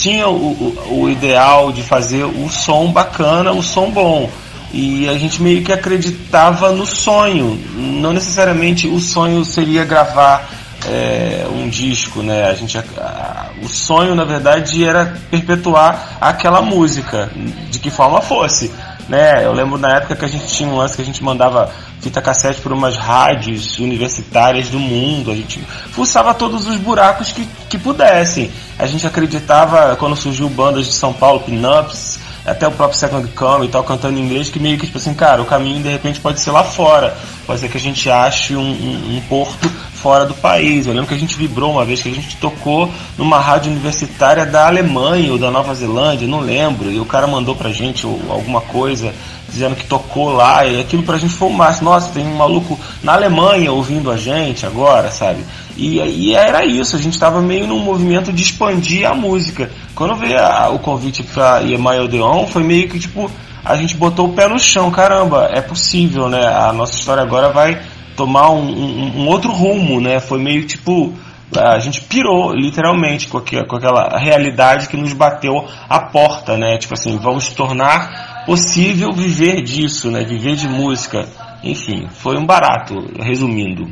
tinha 0.00 0.28
o, 0.28 0.76
o, 0.90 1.10
ideal 1.10 1.72
de 1.72 1.82
fazer 1.82 2.24
o 2.24 2.48
som 2.48 2.92
bacana, 2.92 3.52
o 3.52 3.62
som 3.62 3.90
bom, 3.90 4.30
e 4.72 5.08
a 5.08 5.18
gente 5.18 5.42
meio 5.42 5.62
que 5.62 5.72
acreditava 5.72 6.70
no 6.72 6.86
sonho. 6.86 7.58
Não 7.74 8.12
necessariamente 8.12 8.86
o 8.86 9.00
sonho 9.00 9.44
seria 9.44 9.84
gravar 9.84 10.48
é, 10.86 11.46
um 11.50 11.68
disco, 11.68 12.22
né? 12.22 12.48
A 12.48 12.54
gente, 12.54 12.78
a, 12.78 13.50
o 13.62 13.68
sonho, 13.68 14.14
na 14.14 14.24
verdade, 14.24 14.84
era 14.84 15.18
perpetuar 15.30 16.18
aquela 16.20 16.62
música, 16.62 17.30
de 17.70 17.78
que 17.78 17.90
forma 17.90 18.20
fosse. 18.20 18.70
Né? 19.08 19.44
Eu 19.44 19.52
lembro 19.52 19.78
na 19.78 19.96
época 19.96 20.14
que 20.14 20.24
a 20.24 20.28
gente 20.28 20.46
tinha 20.48 20.68
um 20.68 20.76
lance 20.76 20.94
que 20.94 21.02
a 21.02 21.04
gente 21.04 21.24
mandava 21.24 21.70
fita 22.00 22.20
cassete 22.20 22.60
por 22.60 22.72
umas 22.72 22.96
rádios 22.96 23.78
universitárias 23.78 24.68
do 24.68 24.78
mundo, 24.78 25.30
a 25.30 25.34
gente 25.34 25.58
fuçava 25.92 26.32
todos 26.34 26.66
os 26.68 26.76
buracos 26.76 27.32
que, 27.32 27.46
que 27.68 27.78
pudessem. 27.78 28.50
A 28.78 28.86
gente 28.86 29.06
acreditava, 29.06 29.96
quando 29.96 30.14
surgiu 30.14 30.48
bandas 30.48 30.86
de 30.86 30.92
São 30.92 31.12
Paulo, 31.12 31.40
Pinups, 31.40 32.20
até 32.44 32.66
o 32.66 32.72
próprio 32.72 32.98
Second 32.98 33.28
Come 33.28 33.66
e 33.66 33.68
tal, 33.68 33.84
cantando 33.84 34.18
em 34.18 34.22
inglês, 34.22 34.50
que 34.50 34.58
meio 34.58 34.78
que 34.78 34.86
tipo 34.86 34.98
assim, 34.98 35.14
cara, 35.14 35.42
o 35.42 35.46
caminho 35.46 35.82
de 35.82 35.88
repente 35.88 36.20
pode 36.20 36.40
ser 36.40 36.50
lá 36.50 36.64
fora. 36.64 37.16
Pode 37.46 37.60
ser 37.60 37.68
que 37.68 37.78
a 37.78 37.80
gente 37.80 38.10
ache 38.10 38.54
um, 38.54 38.60
um, 38.60 39.16
um 39.16 39.22
porto 39.28 39.68
fora 39.98 40.24
do 40.24 40.34
país. 40.34 40.86
Eu 40.86 40.92
lembro 40.92 41.08
que 41.08 41.14
a 41.14 41.18
gente 41.18 41.36
vibrou 41.36 41.72
uma 41.72 41.84
vez 41.84 42.02
que 42.02 42.08
a 42.08 42.14
gente 42.14 42.36
tocou 42.36 42.90
numa 43.16 43.38
rádio 43.38 43.70
universitária 43.72 44.46
da 44.46 44.66
Alemanha 44.66 45.32
ou 45.32 45.38
da 45.38 45.50
Nova 45.50 45.74
Zelândia, 45.74 46.28
não 46.28 46.40
lembro, 46.40 46.90
e 46.90 47.00
o 47.00 47.04
cara 47.04 47.26
mandou 47.26 47.54
pra 47.56 47.70
gente 47.70 48.06
alguma 48.06 48.60
coisa 48.60 49.12
dizendo 49.48 49.74
que 49.74 49.86
tocou 49.86 50.30
lá, 50.30 50.66
e 50.66 50.78
aquilo 50.78 51.02
pra 51.02 51.16
gente 51.16 51.32
foi 51.32 51.48
o 51.48 51.52
máximo. 51.52 51.90
Nossa, 51.90 52.12
tem 52.12 52.26
um 52.26 52.36
maluco 52.36 52.78
na 53.02 53.14
Alemanha 53.14 53.72
ouvindo 53.72 54.10
a 54.10 54.16
gente 54.16 54.66
agora, 54.66 55.10
sabe? 55.10 55.42
E, 55.76 55.98
e 55.98 56.34
era 56.34 56.64
isso, 56.64 56.96
a 56.96 56.98
gente 56.98 57.14
estava 57.14 57.40
meio 57.40 57.66
num 57.66 57.78
movimento 57.78 58.32
de 58.32 58.42
expandir 58.42 59.08
a 59.08 59.14
música. 59.14 59.70
Quando 59.98 60.14
veio 60.14 60.38
a, 60.38 60.68
o 60.68 60.78
convite 60.78 61.24
pra 61.24 61.58
Yemai 61.58 61.98
Odeon, 61.98 62.46
foi 62.46 62.62
meio 62.62 62.88
que 62.88 63.00
tipo, 63.00 63.28
a 63.64 63.74
gente 63.74 63.96
botou 63.96 64.28
o 64.28 64.32
pé 64.32 64.46
no 64.46 64.56
chão, 64.56 64.92
caramba, 64.92 65.50
é 65.52 65.60
possível, 65.60 66.28
né? 66.28 66.46
A 66.46 66.72
nossa 66.72 66.94
história 66.94 67.24
agora 67.24 67.48
vai 67.48 67.82
tomar 68.16 68.48
um, 68.50 68.62
um, 68.62 69.22
um 69.22 69.26
outro 69.26 69.50
rumo, 69.50 70.00
né? 70.00 70.20
Foi 70.20 70.38
meio 70.38 70.64
tipo, 70.68 71.12
a 71.52 71.80
gente 71.80 72.00
pirou 72.02 72.54
literalmente 72.54 73.26
com, 73.26 73.40
com 73.40 73.76
aquela 73.76 74.16
realidade 74.16 74.86
que 74.88 74.96
nos 74.96 75.12
bateu 75.12 75.66
a 75.88 75.98
porta, 75.98 76.56
né? 76.56 76.78
Tipo 76.78 76.94
assim, 76.94 77.18
vamos 77.18 77.48
tornar 77.48 78.44
possível 78.46 79.10
viver 79.12 79.62
disso, 79.62 80.12
né? 80.12 80.22
Viver 80.22 80.54
de 80.54 80.68
música. 80.68 81.26
Enfim, 81.64 82.06
foi 82.08 82.38
um 82.38 82.46
barato, 82.46 82.94
resumindo. 83.18 83.90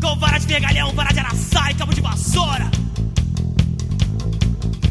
Com 0.00 0.16
vara 0.18 0.38
de 0.38 0.46
vergalhão, 0.46 0.92
vara 0.92 1.12
de 1.12 1.18
araçá 1.18 1.70
e 1.70 1.74
cabo 1.74 1.94
de 1.94 2.00
vassoura. 2.02 2.70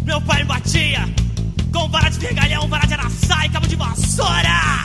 Meu 0.04 0.20
pai 0.22 0.40
me 0.40 0.46
batia 0.46 1.08
com 1.72 1.88
vara 1.88 2.10
de 2.10 2.18
vergalhão, 2.18 2.68
vara 2.68 2.88
de 2.88 2.94
araçá 2.96 3.46
e 3.46 3.50
cabo 3.50 3.68
de 3.68 3.76
vassoura. 3.76 4.84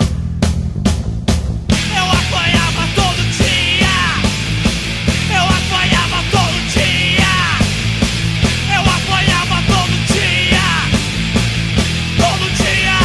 Eu 1.97 2.05
apanhava 2.05 2.87
todo 2.95 3.23
dia. 3.39 3.97
Eu 5.35 5.45
apanhava 5.45 6.23
todo 6.31 6.59
dia. 6.75 7.35
Eu 8.77 8.83
apanhava 8.83 9.57
todo 9.67 9.95
dia. 10.13 10.69
Todo 12.19 12.45
dia. 12.55 12.99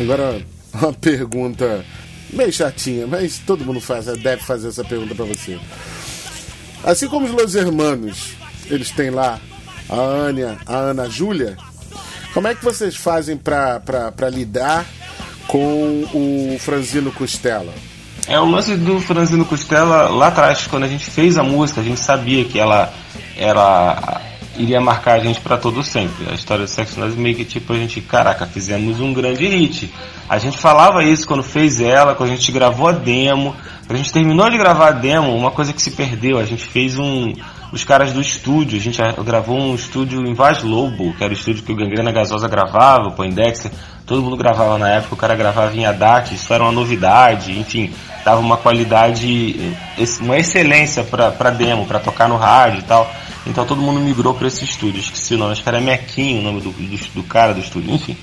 Agora, 0.00 0.55
uma 0.82 0.92
pergunta 0.92 1.84
meio 2.32 2.52
chatinha, 2.52 3.06
mas 3.06 3.38
todo 3.38 3.64
mundo 3.64 3.80
faz, 3.80 4.06
deve 4.18 4.42
fazer 4.42 4.68
essa 4.68 4.84
pergunta 4.84 5.14
para 5.14 5.24
você. 5.24 5.58
Assim 6.84 7.08
como 7.08 7.26
os 7.26 7.32
Los 7.32 7.54
Hermanos, 7.54 8.34
eles 8.66 8.90
têm 8.90 9.10
lá 9.10 9.40
a 9.88 10.28
Ania, 10.28 10.58
a 10.66 10.76
Ana 10.76 11.08
Júlia, 11.08 11.56
como 12.34 12.48
é 12.48 12.54
que 12.54 12.64
vocês 12.64 12.96
fazem 12.96 13.36
para 13.36 14.28
lidar 14.30 14.84
com 15.46 16.04
o 16.12 16.58
Franzino 16.58 17.10
Costela? 17.12 17.72
É, 18.28 18.38
o 18.38 18.44
lance 18.44 18.76
do 18.76 19.00
Franzino 19.00 19.44
Costela, 19.44 20.08
lá 20.08 20.28
atrás, 20.28 20.66
quando 20.66 20.82
a 20.82 20.88
gente 20.88 21.08
fez 21.08 21.38
a 21.38 21.42
música, 21.42 21.80
a 21.80 21.84
gente 21.84 22.00
sabia 22.00 22.44
que 22.44 22.58
ela 22.58 22.92
era 23.36 24.20
iria 24.58 24.80
marcar 24.80 25.14
a 25.14 25.18
gente 25.18 25.40
para 25.40 25.56
todo 25.56 25.82
sempre. 25.82 26.28
A 26.30 26.34
história 26.34 26.64
do 26.64 26.70
Sexo 26.70 26.98
Nós 26.98 27.14
meio 27.14 27.34
que 27.34 27.44
tipo 27.44 27.72
a 27.72 27.76
gente, 27.76 28.00
caraca, 28.00 28.46
fizemos 28.46 29.00
um 29.00 29.12
grande 29.12 29.46
hit. 29.46 29.92
A 30.28 30.38
gente 30.38 30.58
falava 30.58 31.04
isso 31.04 31.26
quando 31.26 31.42
fez 31.42 31.80
ela, 31.80 32.14
quando 32.14 32.30
a 32.30 32.34
gente 32.34 32.50
gravou 32.50 32.88
a 32.88 32.92
demo. 32.92 33.54
Quando 33.86 33.94
a 33.94 34.02
gente 34.02 34.12
terminou 34.12 34.50
de 34.50 34.58
gravar 34.58 34.88
a 34.88 34.92
demo, 34.92 35.36
uma 35.36 35.50
coisa 35.50 35.72
que 35.72 35.80
se 35.80 35.92
perdeu, 35.92 36.38
a 36.38 36.44
gente 36.44 36.64
fez 36.64 36.98
um 36.98 37.32
os 37.76 37.84
caras 37.84 38.12
do 38.12 38.20
estúdio, 38.20 38.78
a 38.78 38.80
gente 38.80 38.98
gravou 39.24 39.58
um 39.58 39.74
estúdio 39.74 40.26
em 40.26 40.32
Vaz 40.32 40.62
Lobo, 40.62 41.12
que 41.12 41.22
era 41.22 41.32
o 41.32 41.36
estúdio 41.36 41.62
que 41.62 41.70
o 41.70 41.76
Gangrena 41.76 42.10
Gasosa 42.10 42.48
gravava, 42.48 43.08
o 43.08 43.12
Poindexter, 43.12 43.70
todo 44.06 44.22
mundo 44.22 44.36
gravava 44.36 44.78
na 44.78 44.88
época, 44.88 45.14
o 45.14 45.16
cara 45.16 45.36
gravava 45.36 45.76
em 45.76 45.84
Haddad, 45.84 46.34
isso 46.34 46.52
era 46.54 46.62
uma 46.62 46.72
novidade, 46.72 47.58
enfim, 47.58 47.92
dava 48.24 48.40
uma 48.40 48.56
qualidade, 48.56 49.76
uma 50.20 50.38
excelência 50.38 51.04
para 51.04 51.50
demo, 51.50 51.84
para 51.86 52.00
tocar 52.00 52.28
no 52.28 52.36
rádio 52.36 52.80
e 52.80 52.82
tal. 52.82 53.10
Então 53.46 53.64
todo 53.66 53.80
mundo 53.80 54.00
migrou 54.00 54.34
para 54.34 54.48
esse 54.48 54.64
estúdio. 54.64 54.98
Esqueci 54.98 55.34
o 55.34 55.38
nome, 55.38 55.52
acho 55.52 55.62
que 55.62 55.68
era 55.68 55.80
Mequinho 55.80 56.40
o 56.40 56.42
nome 56.42 56.60
do, 56.62 56.70
do, 56.70 57.14
do, 57.14 57.22
cara 57.22 57.52
do 57.52 57.60
estúdio, 57.60 57.94
enfim. 57.94 58.16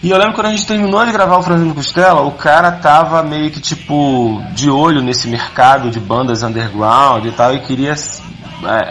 E 0.00 0.10
eu 0.10 0.18
lembro 0.18 0.34
quando 0.34 0.46
a 0.46 0.50
gente 0.50 0.64
terminou 0.64 1.04
de 1.04 1.10
gravar 1.10 1.38
o 1.38 1.42
Franzino 1.42 1.74
Costela, 1.74 2.20
o 2.20 2.32
cara 2.32 2.70
tava 2.70 3.20
meio 3.22 3.50
que 3.50 3.60
tipo 3.60 4.40
de 4.52 4.70
olho 4.70 5.02
nesse 5.02 5.26
mercado 5.26 5.90
de 5.90 5.98
bandas 5.98 6.44
underground 6.44 7.24
e 7.24 7.32
tal 7.32 7.52
e 7.54 7.60
queria 7.60 7.96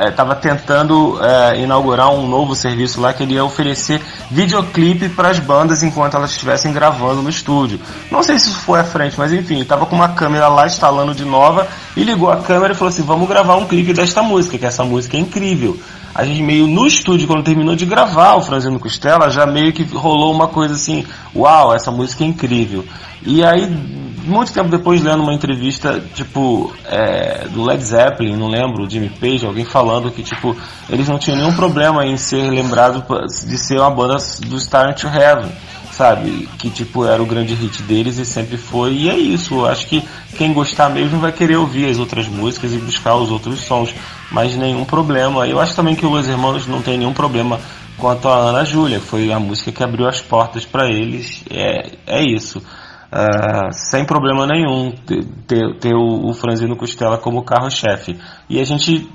estava 0.08 0.34
é, 0.34 0.36
é 0.36 0.40
tentando 0.40 1.20
é, 1.22 1.62
inaugurar 1.62 2.10
um 2.12 2.28
novo 2.28 2.56
serviço 2.56 3.02
lá 3.02 3.14
que 3.14 3.24
ele 3.24 3.34
ia 3.34 3.44
oferecer 3.44 4.02
videoclipe 4.32 5.10
para 5.10 5.30
as 5.30 5.40
bandas 5.40 5.84
enquanto 5.84 6.16
elas 6.16 6.32
estivessem 6.32 6.72
gravando 6.72 7.22
no 7.22 7.30
estúdio. 7.30 7.80
Não 8.10 8.24
sei 8.24 8.40
se 8.40 8.50
isso 8.50 8.60
foi 8.60 8.80
à 8.80 8.84
frente, 8.84 9.18
mas 9.18 9.34
enfim, 9.34 9.60
estava 9.60 9.86
com 9.86 9.96
uma 9.96 10.10
câmera 10.10 10.48
lá 10.48 10.66
instalando 10.66 11.14
de 11.14 11.26
nova 11.26 11.68
e 11.96 12.04
ligou 12.04 12.32
a 12.32 12.38
câmera 12.38 12.74
e 12.74 12.76
falou 12.76 12.90
assim: 12.90 13.04
vamos 13.04 13.28
gravar 13.28 13.56
um 13.56 13.66
clipe 13.66 13.94
desta 13.94 14.22
música, 14.22 14.58
que 14.58 14.66
essa 14.66 14.84
música 14.84 15.18
é 15.18 15.20
incrível. 15.20 15.78
A 16.16 16.26
gente 16.26 16.42
meio 16.42 16.66
no 16.66 16.88
estúdio, 16.88 17.28
quando 17.28 17.44
terminou 17.44 17.76
de 17.76 17.86
gravar 17.86 18.36
o 18.36 18.42
Franzino 18.42 18.80
Costela, 18.80 19.30
já 19.30 19.46
meio 19.46 19.72
que 19.72 19.84
rolou 19.84 20.34
uma 20.34 20.48
coisa 20.48 20.74
assim: 20.74 21.06
uau, 21.36 21.76
essa 21.76 21.92
música 21.92 22.24
é 22.24 22.28
incrível. 22.28 22.86
E 23.24 23.44
aí 23.44 23.68
muito 24.28 24.52
tempo 24.54 24.70
depois 24.70 25.02
lendo 25.02 25.24
uma 25.24 25.34
entrevista, 25.34 26.04
tipo, 26.14 26.74
é, 26.86 27.48
do 27.50 27.64
Led 27.64 27.84
Zeppelin, 27.84 28.36
não 28.36 28.48
lembro, 28.48 28.90
Jimmy 28.90 29.10
Page, 29.10 29.46
alguém 29.46 29.66
falando 29.66 30.12
que, 30.12 30.22
tipo, 30.22 30.56
eles 30.90 31.08
não 31.08 31.18
tinham 31.18 31.38
nenhum 31.38 31.54
problema 31.54 32.06
em 32.06 32.18
ser 32.18 32.50
lembrados 32.50 33.04
de 33.46 33.58
ser 33.58 33.80
uma 33.80 33.90
banda 33.90 34.18
do 34.46 34.60
Star 34.60 34.94
to 34.94 35.08
Heaven, 35.08 35.52
sabe? 35.92 36.48
Que, 36.58 36.70
tipo, 36.70 37.06
era 37.06 37.22
o 37.22 37.26
grande 37.26 37.54
hit 37.54 37.82
deles 37.84 38.18
e 38.18 38.26
sempre 38.26 38.58
foi. 38.58 38.94
E 38.94 39.10
é 39.10 39.18
isso, 39.18 39.56
eu 39.56 39.66
acho 39.66 39.88
que 39.88 40.04
quem 40.38 40.54
gostar 40.54 40.90
mesmo 40.90 41.20
vai 41.20 41.32
querer 41.32 41.58
ouvir 41.58 41.90
as 41.90 41.98
outras 41.98 42.28
músicas 42.28 42.74
e 42.74 42.78
buscar 42.78 43.16
os 43.16 43.32
outros 43.32 43.62
sons, 43.62 43.94
mas 44.32 44.56
nenhum 44.56 44.86
problema. 44.86 45.48
Eu 45.48 45.60
acho 45.60 45.76
também 45.76 45.96
que 45.96 46.06
os 46.06 46.28
irmãos 46.28 46.68
não 46.68 46.82
tem 46.82 46.98
nenhum 46.98 47.14
problema 47.14 47.60
quanto 47.98 48.28
a 48.28 48.36
Ana 48.36 48.64
Júlia, 48.64 49.00
foi 49.00 49.32
a 49.32 49.40
música 49.40 49.72
que 49.72 49.84
abriu 49.84 50.08
as 50.08 50.22
portas 50.22 50.66
para 50.66 50.90
eles. 50.90 51.44
É, 51.50 51.92
é 52.06 52.24
isso. 52.24 52.62
Uh, 53.10 53.72
sem 53.72 54.04
problema 54.04 54.46
nenhum 54.46 54.92
ter, 55.48 55.76
ter 55.80 55.94
o, 55.94 56.30
o 56.30 56.34
Franzino 56.34 56.76
Costela 56.76 57.18
como 57.18 57.44
carro-chefe. 57.44 58.20
E 58.50 58.60
a 58.60 58.66
gente 58.66 59.10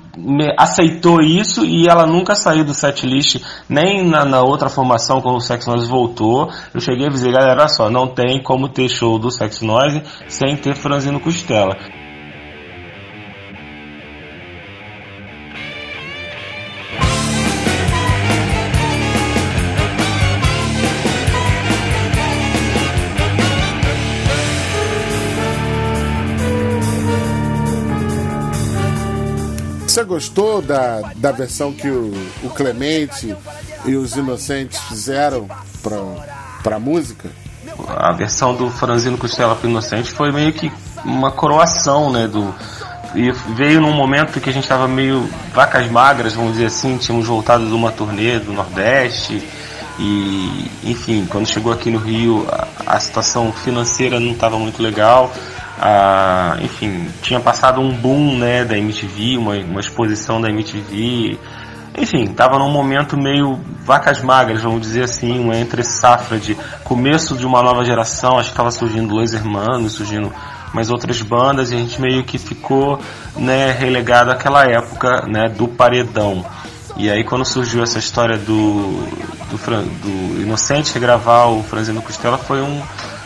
aceitou 0.57 1.21
isso 1.21 1.63
e 1.63 1.87
ela 1.87 2.05
nunca 2.05 2.33
saiu 2.35 2.63
do 2.63 2.73
setlist, 2.73 3.41
nem 3.69 4.03
na, 4.03 4.25
na, 4.25 4.41
outra 4.41 4.69
formação 4.69 5.21
quando 5.21 5.37
o 5.37 5.41
Sex 5.41 5.67
Noise 5.67 5.87
voltou. 5.87 6.51
Eu 6.73 6.81
cheguei 6.81 7.05
a 7.05 7.09
dizer, 7.09 7.31
galera, 7.31 7.61
olha 7.61 7.67
só, 7.67 7.89
não 7.89 8.07
tem 8.07 8.41
como 8.41 8.67
ter 8.67 8.89
show 8.89 9.19
do 9.19 9.29
Sex 9.29 9.61
Noise 9.61 10.01
sem 10.27 10.55
ter 10.55 10.75
Franzino 10.75 11.19
Costela. 11.19 11.75
Gostou 30.13 30.61
da, 30.61 31.01
da 31.15 31.31
versão 31.31 31.73
que 31.73 31.89
o, 31.89 32.13
o 32.43 32.49
Clemente 32.49 33.35
e 33.83 33.95
os 33.95 34.15
Inocentes 34.15 34.79
fizeram 34.81 35.47
pra, 35.81 35.97
pra 36.61 36.79
música? 36.79 37.31
A 37.97 38.11
versão 38.11 38.55
do 38.55 38.69
Franzino 38.69 39.17
Costela 39.17 39.55
pro 39.55 39.67
Inocente 39.67 40.11
foi 40.11 40.31
meio 40.31 40.53
que 40.53 40.71
uma 41.03 41.31
coroação, 41.31 42.11
né, 42.11 42.27
do 42.27 42.53
e 43.15 43.31
veio 43.55 43.79
num 43.79 43.93
momento 43.93 44.39
que 44.39 44.49
a 44.49 44.53
gente 44.53 44.63
estava 44.63 44.87
meio 44.87 45.29
vacas 45.53 45.89
magras, 45.91 46.33
vamos 46.33 46.53
dizer 46.53 46.65
assim, 46.65 46.97
tínhamos 46.97 47.27
voltado 47.27 47.63
de 47.63 47.71
uma 47.71 47.91
turnê 47.91 48.39
do 48.39 48.51
Nordeste 48.51 49.39
e, 49.99 50.71
enfim, 50.83 51.27
quando 51.29 51.47
chegou 51.47 51.71
aqui 51.71 51.91
no 51.91 51.99
Rio, 51.99 52.47
a, 52.51 52.95
a 52.95 52.99
situação 52.99 53.51
financeira 53.51 54.19
não 54.19 54.31
estava 54.31 54.57
muito 54.57 54.81
legal. 54.81 55.31
Ah, 55.85 56.55
enfim, 56.61 57.09
tinha 57.21 57.41
passado 57.41 57.81
um 57.81 57.91
boom 57.91 58.37
né, 58.37 58.63
da 58.63 58.77
MTV, 58.77 59.37
uma, 59.37 59.57
uma 59.57 59.81
exposição 59.81 60.39
da 60.39 60.49
MTV. 60.49 61.37
Enfim, 61.97 62.23
estava 62.23 62.57
num 62.57 62.71
momento 62.71 63.17
meio 63.17 63.59
vacas 63.83 64.21
magras, 64.21 64.61
vamos 64.61 64.79
dizer 64.79 65.03
assim, 65.03 65.37
uma 65.37 65.57
entre 65.57 65.83
safra 65.83 66.39
de 66.39 66.55
começo 66.85 67.35
de 67.35 67.45
uma 67.45 67.61
nova 67.61 67.83
geração. 67.83 68.37
Acho 68.37 68.47
que 68.47 68.53
estava 68.53 68.71
surgindo 68.71 69.13
Los 69.13 69.33
Hermanos, 69.33 69.91
surgindo 69.91 70.31
mais 70.73 70.89
outras 70.89 71.21
bandas 71.21 71.69
e 71.69 71.75
a 71.75 71.77
gente 71.77 71.99
meio 71.99 72.23
que 72.23 72.37
ficou 72.37 72.97
né, 73.35 73.73
relegado 73.73 74.31
àquela 74.31 74.63
época 74.63 75.27
né, 75.27 75.49
do 75.49 75.67
paredão. 75.67 76.45
E 76.95 77.09
aí 77.09 77.25
quando 77.25 77.43
surgiu 77.43 77.83
essa 77.83 77.99
história 77.99 78.37
do, 78.37 79.03
do, 79.51 79.57
do 79.57 80.41
Inocente 80.41 80.93
regravar 80.93 81.49
o 81.49 81.61
Franzino 81.61 82.01
Costela 82.01 82.37
foi 82.37 82.61
um, 82.61 82.81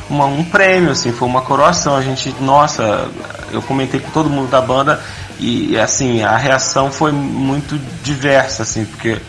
uma, 0.09 0.25
um 0.25 0.43
prêmio, 0.43 0.91
assim, 0.91 1.11
foi 1.11 1.27
uma 1.27 1.41
coroação. 1.41 1.95
A 1.95 2.01
gente, 2.01 2.33
nossa, 2.41 3.09
eu 3.51 3.61
comentei 3.61 3.99
com 3.99 4.09
todo 4.11 4.29
mundo 4.29 4.49
da 4.49 4.61
banda 4.61 4.99
e 5.39 5.77
assim, 5.77 6.23
a 6.23 6.35
reação 6.35 6.91
foi 6.91 7.11
muito 7.11 7.79
diversa, 8.03 8.63
assim, 8.63 8.85
porque 8.85 9.19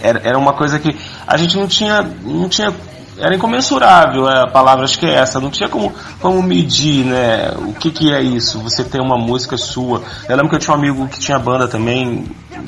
era, 0.00 0.20
era 0.24 0.38
uma 0.38 0.52
coisa 0.52 0.78
que 0.78 0.96
a 1.26 1.36
gente 1.36 1.56
não 1.56 1.66
tinha, 1.66 2.02
não 2.22 2.48
tinha 2.48 2.72
era 3.20 3.34
incomensurável, 3.34 4.28
é, 4.28 4.42
a 4.42 4.46
palavra 4.46 4.84
acho 4.84 4.98
que 4.98 5.04
é 5.04 5.14
essa, 5.14 5.40
não 5.40 5.50
tinha 5.50 5.68
como, 5.68 5.92
como 6.20 6.40
medir, 6.40 7.04
né, 7.04 7.50
o 7.56 7.72
que 7.72 7.90
que 7.90 8.12
é 8.12 8.22
isso, 8.22 8.60
você 8.60 8.84
ter 8.84 9.00
uma 9.00 9.18
música 9.18 9.56
sua. 9.56 10.02
Eu 10.28 10.36
lembro 10.36 10.50
que 10.50 10.54
eu 10.54 10.60
tinha 10.60 10.74
um 10.74 10.78
amigo 10.78 11.08
que 11.08 11.18
tinha 11.18 11.38
banda 11.38 11.66
também, 11.66 12.26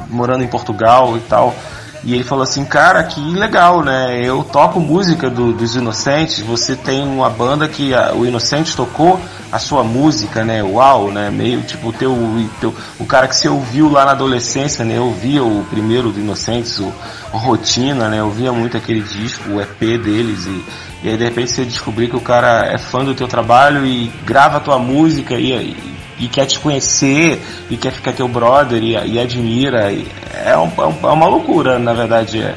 morando 0.08 0.42
em 0.42 0.48
Portugal 0.48 1.16
e 1.16 1.20
tal, 1.20 1.54
e 2.02 2.14
ele 2.14 2.24
falou 2.24 2.42
assim, 2.42 2.64
cara, 2.64 3.02
que 3.04 3.20
legal, 3.20 3.82
né? 3.82 4.20
Eu 4.24 4.42
toco 4.42 4.80
música 4.80 5.28
do, 5.28 5.52
dos 5.52 5.76
Inocentes, 5.76 6.40
você 6.40 6.74
tem 6.74 7.02
uma 7.02 7.28
banda 7.28 7.68
que 7.68 7.92
a, 7.92 8.14
o 8.14 8.24
Inocentes 8.24 8.74
tocou 8.74 9.20
a 9.52 9.58
sua 9.58 9.84
música, 9.84 10.42
né? 10.42 10.62
Uau, 10.62 11.10
né? 11.10 11.30
Meio 11.30 11.60
tipo 11.62 11.92
teu, 11.92 12.16
teu, 12.58 12.74
o 12.98 13.04
cara 13.04 13.28
que 13.28 13.36
você 13.36 13.48
ouviu 13.48 13.90
lá 13.90 14.06
na 14.06 14.12
adolescência, 14.12 14.82
né? 14.82 14.96
Eu 14.96 15.06
ouvia 15.06 15.44
o 15.44 15.62
primeiro 15.68 16.10
do 16.10 16.18
Inocentes, 16.20 16.78
o, 16.78 16.90
o 17.32 17.36
Rotina, 17.36 18.08
né? 18.08 18.20
Eu 18.20 18.26
ouvia 18.26 18.50
muito 18.50 18.78
aquele 18.78 19.02
disco, 19.02 19.50
o 19.50 19.60
EP 19.60 19.78
deles 19.78 20.46
e, 20.46 20.64
e 21.02 21.08
aí 21.10 21.16
de 21.18 21.24
repente 21.24 21.50
você 21.50 21.66
descobrir 21.66 22.08
que 22.08 22.16
o 22.16 22.20
cara 22.20 22.64
é 22.64 22.78
fã 22.78 23.04
do 23.04 23.14
teu 23.14 23.28
trabalho 23.28 23.84
e 23.84 24.10
grava 24.24 24.56
a 24.56 24.60
tua 24.60 24.78
música 24.78 25.34
e, 25.34 25.52
e 25.52 25.99
e 26.20 26.28
quer 26.28 26.46
te 26.46 26.60
conhecer 26.60 27.42
e 27.70 27.76
quer 27.76 27.90
ficar 27.92 28.12
teu 28.12 28.28
brother 28.28 28.82
e, 28.82 28.92
e 28.92 29.18
admira. 29.18 29.90
E 29.90 30.06
é, 30.44 30.56
um, 30.56 30.70
é, 30.78 31.06
uma 31.08 31.26
loucura, 31.26 31.78
na 31.78 31.94
verdade. 31.94 32.40
É, 32.40 32.54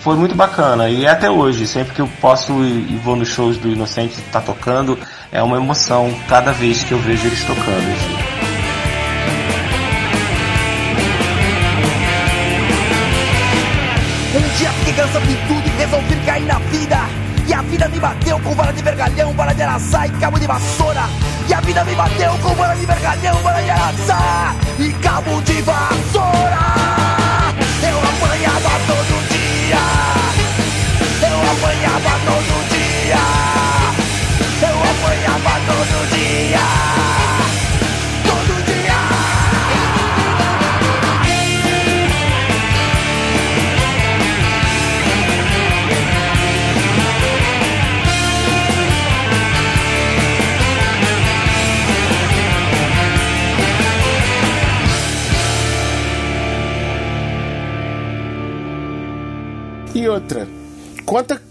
foi 0.00 0.16
muito 0.16 0.34
bacana 0.34 0.88
e 0.88 1.06
até 1.06 1.30
hoje, 1.30 1.66
sempre 1.66 1.94
que 1.94 2.00
eu 2.00 2.08
posso 2.20 2.52
e 2.64 2.98
vou 3.04 3.14
nos 3.14 3.28
shows 3.28 3.58
do 3.58 3.68
Inocente 3.68 4.16
tá 4.32 4.40
tocando, 4.40 4.98
é 5.30 5.42
uma 5.42 5.56
emoção 5.56 6.14
cada 6.28 6.52
vez 6.52 6.82
que 6.82 6.92
eu 6.92 6.98
vejo 6.98 7.26
eles 7.26 7.44
tocando. 7.44 7.66
Assim. 7.66 8.48
Um 14.34 14.56
dia 14.56 14.72
fiquei 14.72 14.94
cansado 14.94 15.26
de 15.26 15.36
tudo 15.48 15.66
e 15.66 15.78
resolvi 15.78 16.16
cair 16.24 16.46
na 16.46 16.58
vida. 16.58 16.98
E 17.46 17.52
a 17.52 17.62
vida 17.62 17.88
me 17.88 17.98
bateu 17.98 18.38
com 18.40 18.54
vara 18.54 18.72
de 18.72 18.82
vergalhão, 18.82 19.32
vara 19.32 19.52
de 19.52 19.62
araçá 19.62 20.06
e 20.06 20.10
cabo 20.12 20.38
de 20.38 20.46
vassoura. 20.46 21.02
E 21.48 21.54
a 21.54 21.60
vida 21.60 21.82
me 21.82 21.94
bateu 21.94 22.30
com 22.42 22.54
vara 22.54 22.74
de 22.74 22.84
vergalhão, 22.84 23.42
vara 23.42 23.62
de 23.62 23.70
araçá 23.70 24.54
e 24.78 24.92
cabo 25.02 25.40
de 25.40 25.62
vassoura. 25.62 26.68
Eu 27.82 27.98
apanhava 27.98 28.70
todo 28.86 29.28
dia. 29.32 29.82
Eu 31.22 31.38
apanhava 31.50 32.12
todo 32.26 32.68
dia. 32.68 33.24
Eu 34.60 34.76
apanhava 34.90 35.60
todo 35.66 36.08
dia. 36.10 36.97
E 60.08 60.10
outra, 60.10 60.48
conta, 61.04 61.42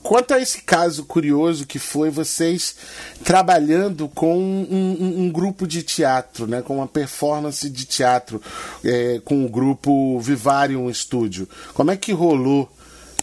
conta 0.00 0.40
esse 0.40 0.62
caso 0.62 1.04
curioso 1.04 1.66
que 1.66 1.80
foi 1.80 2.10
vocês 2.10 2.76
trabalhando 3.24 4.08
com 4.08 4.38
um, 4.38 4.68
um, 4.70 5.24
um 5.24 5.32
grupo 5.32 5.66
de 5.66 5.82
teatro, 5.82 6.46
né, 6.46 6.62
com 6.62 6.76
uma 6.76 6.86
performance 6.86 7.68
de 7.68 7.84
teatro, 7.84 8.40
é, 8.84 9.20
com 9.24 9.44
o 9.44 9.48
grupo 9.48 10.20
Vivarium 10.20 10.94
Studio. 10.94 11.48
Como 11.74 11.90
é 11.90 11.96
que 11.96 12.12
rolou 12.12 12.70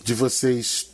de 0.04 0.13
vocês 0.13 0.88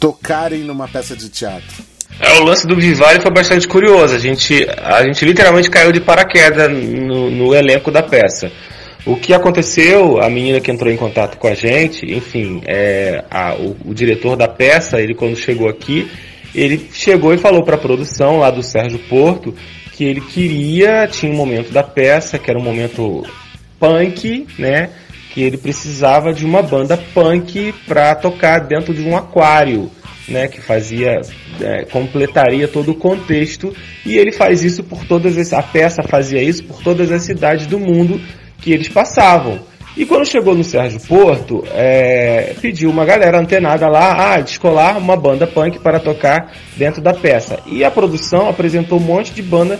tocarem 0.00 0.60
numa 0.60 0.88
peça 0.88 1.14
de 1.14 1.28
teatro? 1.28 1.84
É, 2.18 2.40
o 2.40 2.44
lance 2.44 2.66
do 2.66 2.74
Vivário 2.74 3.20
foi 3.20 3.30
bastante 3.30 3.68
curioso. 3.68 4.14
A 4.14 4.18
gente, 4.18 4.66
a 4.82 5.04
gente 5.04 5.22
literalmente 5.22 5.68
caiu 5.68 5.92
de 5.92 6.00
paraquedas 6.00 6.70
no, 6.70 7.30
no 7.30 7.54
elenco 7.54 7.90
da 7.90 8.02
peça. 8.02 8.50
O 9.06 9.16
que 9.16 9.34
aconteceu, 9.34 10.18
a 10.22 10.30
menina 10.30 10.60
que 10.60 10.70
entrou 10.70 10.90
em 10.90 10.96
contato 10.96 11.36
com 11.36 11.46
a 11.46 11.54
gente, 11.54 12.06
enfim, 12.06 12.62
é, 12.64 13.22
a, 13.30 13.54
o, 13.54 13.76
o, 13.84 13.94
diretor 13.94 14.34
da 14.34 14.48
peça, 14.48 14.98
ele 14.98 15.14
quando 15.14 15.36
chegou 15.36 15.68
aqui, 15.68 16.10
ele 16.54 16.88
chegou 16.90 17.34
e 17.34 17.38
falou 17.38 17.62
para 17.62 17.74
a 17.74 17.78
produção 17.78 18.38
lá 18.38 18.50
do 18.50 18.62
Sérgio 18.62 18.98
Porto 19.00 19.54
que 19.92 20.04
ele 20.04 20.22
queria, 20.22 21.06
tinha 21.06 21.30
um 21.30 21.36
momento 21.36 21.70
da 21.70 21.82
peça, 21.82 22.38
que 22.38 22.50
era 22.50 22.58
um 22.58 22.62
momento 22.62 23.24
punk, 23.78 24.46
né? 24.58 24.90
Que 25.32 25.42
ele 25.42 25.56
precisava 25.56 26.32
de 26.32 26.44
uma 26.44 26.62
banda 26.62 26.96
punk 26.96 27.72
para 27.86 28.14
tocar 28.14 28.60
dentro 28.60 28.92
de 28.92 29.02
um 29.02 29.16
aquário, 29.16 29.90
né? 30.26 30.48
Que 30.48 30.60
fazia, 30.60 31.20
é, 31.60 31.84
completaria 31.84 32.66
todo 32.66 32.90
o 32.90 32.94
contexto. 32.94 33.74
E 34.04 34.16
ele 34.16 34.32
faz 34.32 34.64
isso 34.64 34.82
por 34.82 35.04
todas 35.04 35.38
as, 35.38 35.52
a 35.52 35.62
peça 35.62 36.02
fazia 36.02 36.42
isso 36.42 36.64
por 36.64 36.82
todas 36.82 37.12
as 37.12 37.22
cidades 37.22 37.66
do 37.66 37.78
mundo 37.78 38.20
que 38.64 38.72
eles 38.72 38.88
passavam. 38.88 39.60
E 39.96 40.04
quando 40.04 40.26
chegou 40.26 40.54
no 40.54 40.64
Sérgio 40.64 40.98
Porto, 41.00 41.62
é, 41.72 42.54
pediu 42.60 42.90
uma 42.90 43.04
galera 43.04 43.38
antenada 43.38 43.86
lá, 43.86 44.34
ah, 44.34 44.40
descolar 44.40 44.98
uma 44.98 45.14
banda 45.14 45.46
punk 45.46 45.78
para 45.78 46.00
tocar 46.00 46.52
dentro 46.76 47.00
da 47.00 47.12
peça. 47.12 47.60
E 47.66 47.84
a 47.84 47.90
produção 47.90 48.48
apresentou 48.48 48.98
um 48.98 49.02
monte 49.02 49.32
de 49.32 49.42
banda 49.42 49.78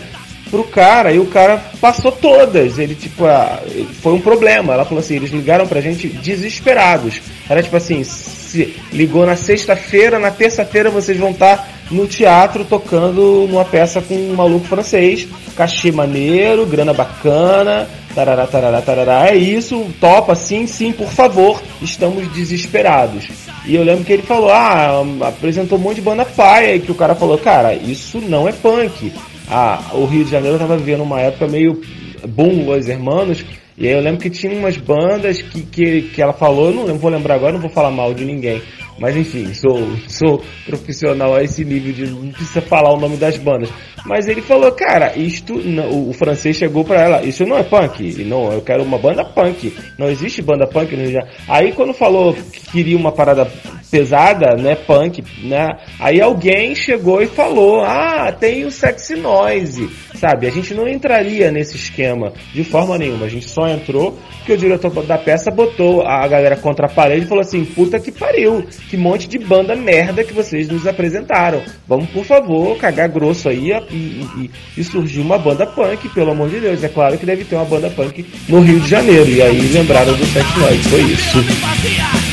pro 0.49 0.63
cara 0.63 1.11
e 1.11 1.19
o 1.19 1.25
cara 1.25 1.61
passou 1.81 2.11
todas. 2.13 2.77
Ele, 2.77 2.95
tipo, 2.95 3.25
ah, 3.25 3.59
foi 4.01 4.13
um 4.13 4.21
problema. 4.21 4.73
Ela 4.73 4.85
falou 4.85 4.99
assim, 4.99 5.15
eles 5.15 5.31
ligaram 5.31 5.67
pra 5.67 5.81
gente 5.81 6.07
desesperados. 6.07 7.21
Era 7.49 7.61
tipo 7.61 7.75
assim, 7.75 8.03
se 8.03 8.73
ligou 8.93 9.25
na 9.25 9.35
sexta-feira, 9.35 10.17
na 10.17 10.31
terça-feira 10.31 10.89
vocês 10.89 11.17
vão 11.17 11.31
estar 11.31 11.57
tá 11.57 11.67
no 11.91 12.07
teatro 12.07 12.63
tocando 12.63 13.43
uma 13.43 13.65
peça 13.65 14.01
com 14.01 14.15
um 14.15 14.33
maluco 14.33 14.65
francês, 14.65 15.27
cachê 15.57 15.91
maneiro, 15.91 16.65
grana 16.65 16.93
bacana, 16.93 17.87
tarará, 18.15 18.47
tarará, 18.47 18.81
tarará, 18.81 19.27
é 19.27 19.35
isso, 19.35 19.85
topa, 19.99 20.33
sim, 20.33 20.65
sim, 20.65 20.93
por 20.93 21.09
favor, 21.09 21.61
estamos 21.81 22.31
desesperados. 22.31 23.27
E 23.65 23.75
eu 23.75 23.83
lembro 23.83 24.05
que 24.05 24.13
ele 24.13 24.23
falou, 24.23 24.49
ah, 24.49 25.03
apresentou 25.27 25.77
um 25.77 25.81
monte 25.81 25.95
de 25.95 26.01
banda 26.01 26.23
paia, 26.23 26.75
e 26.75 26.79
que 26.79 26.91
o 26.91 26.95
cara 26.95 27.13
falou, 27.13 27.37
cara, 27.37 27.73
isso 27.73 28.21
não 28.21 28.47
é 28.47 28.53
punk. 28.53 29.11
Ah, 29.49 29.91
o 29.93 30.05
Rio 30.05 30.23
de 30.23 30.31
Janeiro 30.31 30.57
tava 30.57 30.77
vivendo 30.77 31.03
uma 31.03 31.19
época 31.19 31.45
meio 31.47 31.81
boom, 32.25 32.65
Los 32.65 32.87
Hermanos, 32.87 33.45
e 33.77 33.87
aí 33.87 33.93
eu 33.93 33.99
lembro 33.99 34.21
que 34.21 34.29
tinha 34.29 34.57
umas 34.57 34.77
bandas 34.77 35.41
que, 35.41 35.61
que, 35.63 36.01
que 36.03 36.21
ela 36.21 36.31
falou, 36.31 36.73
não 36.73 36.97
vou 36.97 37.11
lembrar 37.11 37.35
agora, 37.35 37.51
não 37.51 37.59
vou 37.59 37.69
falar 37.69 37.91
mal 37.91 38.13
de 38.13 38.23
ninguém. 38.23 38.61
Mas 38.97 39.15
enfim, 39.15 39.53
sou, 39.53 39.87
sou 40.07 40.43
profissional 40.65 41.35
a 41.35 41.43
esse 41.43 41.65
nível 41.65 41.93
de 41.93 42.07
não 42.07 42.31
precisa 42.31 42.61
falar 42.61 42.93
o 42.93 42.99
nome 42.99 43.17
das 43.17 43.37
bandas. 43.37 43.69
Mas 44.05 44.27
ele 44.27 44.41
falou, 44.41 44.71
cara, 44.71 45.17
isto, 45.17 45.55
não, 45.55 46.09
o 46.09 46.13
francês 46.13 46.55
chegou 46.55 46.85
para 46.85 47.01
ela, 47.01 47.23
isso 47.23 47.45
não 47.45 47.57
é 47.57 47.63
punk, 47.63 48.23
não, 48.23 48.53
eu 48.53 48.61
quero 48.61 48.83
uma 48.83 48.99
banda 48.99 49.25
punk, 49.25 49.75
não 49.97 50.07
existe 50.07 50.43
banda 50.43 50.67
punk 50.67 50.95
no 50.95 51.05
Aí 51.47 51.71
quando 51.71 51.93
falou 51.93 52.33
que 52.33 52.71
queria 52.71 52.95
uma 52.95 53.11
parada 53.11 53.49
pesada, 53.89 54.55
né, 54.55 54.75
punk, 54.75 55.23
né? 55.43 55.69
Aí 55.99 56.19
alguém 56.19 56.75
chegou 56.75 57.21
e 57.21 57.27
falou: 57.27 57.81
"Ah, 57.81 58.31
tem 58.31 58.65
o 58.65 58.71
sexy 58.71 59.15
noise", 59.15 59.89
sabe? 60.15 60.47
A 60.47 60.51
gente 60.51 60.73
não 60.73 60.87
entraria 60.87 61.51
nesse 61.51 61.75
esquema 61.75 62.33
de 62.53 62.63
forma 62.63 62.97
nenhuma. 62.97 63.25
A 63.25 63.29
gente 63.29 63.47
só 63.47 63.67
entrou 63.67 64.17
porque 64.37 64.53
o 64.53 64.57
diretor 64.57 64.91
da 65.05 65.17
peça 65.17 65.49
botou 65.49 66.01
a 66.01 66.27
galera 66.27 66.55
contra 66.57 66.87
a 66.87 66.89
parede 66.89 67.25
e 67.25 67.29
falou 67.29 67.41
assim: 67.41 67.63
"Puta 67.63 67.99
que 67.99 68.11
pariu, 68.11 68.65
que 68.89 68.97
monte 68.97 69.27
de 69.27 69.37
banda 69.37 69.75
merda 69.75 70.23
que 70.23 70.33
vocês 70.33 70.67
nos 70.67 70.87
apresentaram. 70.87 71.61
Vamos, 71.87 72.09
por 72.09 72.25
favor, 72.25 72.77
cagar 72.77 73.09
grosso 73.09 73.49
aí 73.49 73.71
e, 73.71 73.95
e, 73.95 74.51
e 74.77 74.83
surgiu 74.83 75.21
uma 75.21 75.37
banda 75.37 75.65
punk, 75.65 76.09
pelo 76.09 76.31
amor 76.31 76.49
de 76.49 76.59
Deus. 76.59 76.83
É 76.83 76.89
claro 76.89 77.17
que 77.17 77.25
deve 77.25 77.43
ter 77.43 77.55
uma 77.55 77.65
banda 77.65 77.89
punk 77.89 78.25
no 78.47 78.59
Rio 78.59 78.79
de 78.79 78.89
Janeiro. 78.89 79.29
E 79.29 79.41
aí 79.41 79.59
lembraram 79.73 80.13
do 80.13 80.25
Sex 80.25 80.55
Noise, 80.57 80.89
foi 80.89 81.01
isso. 81.01 82.24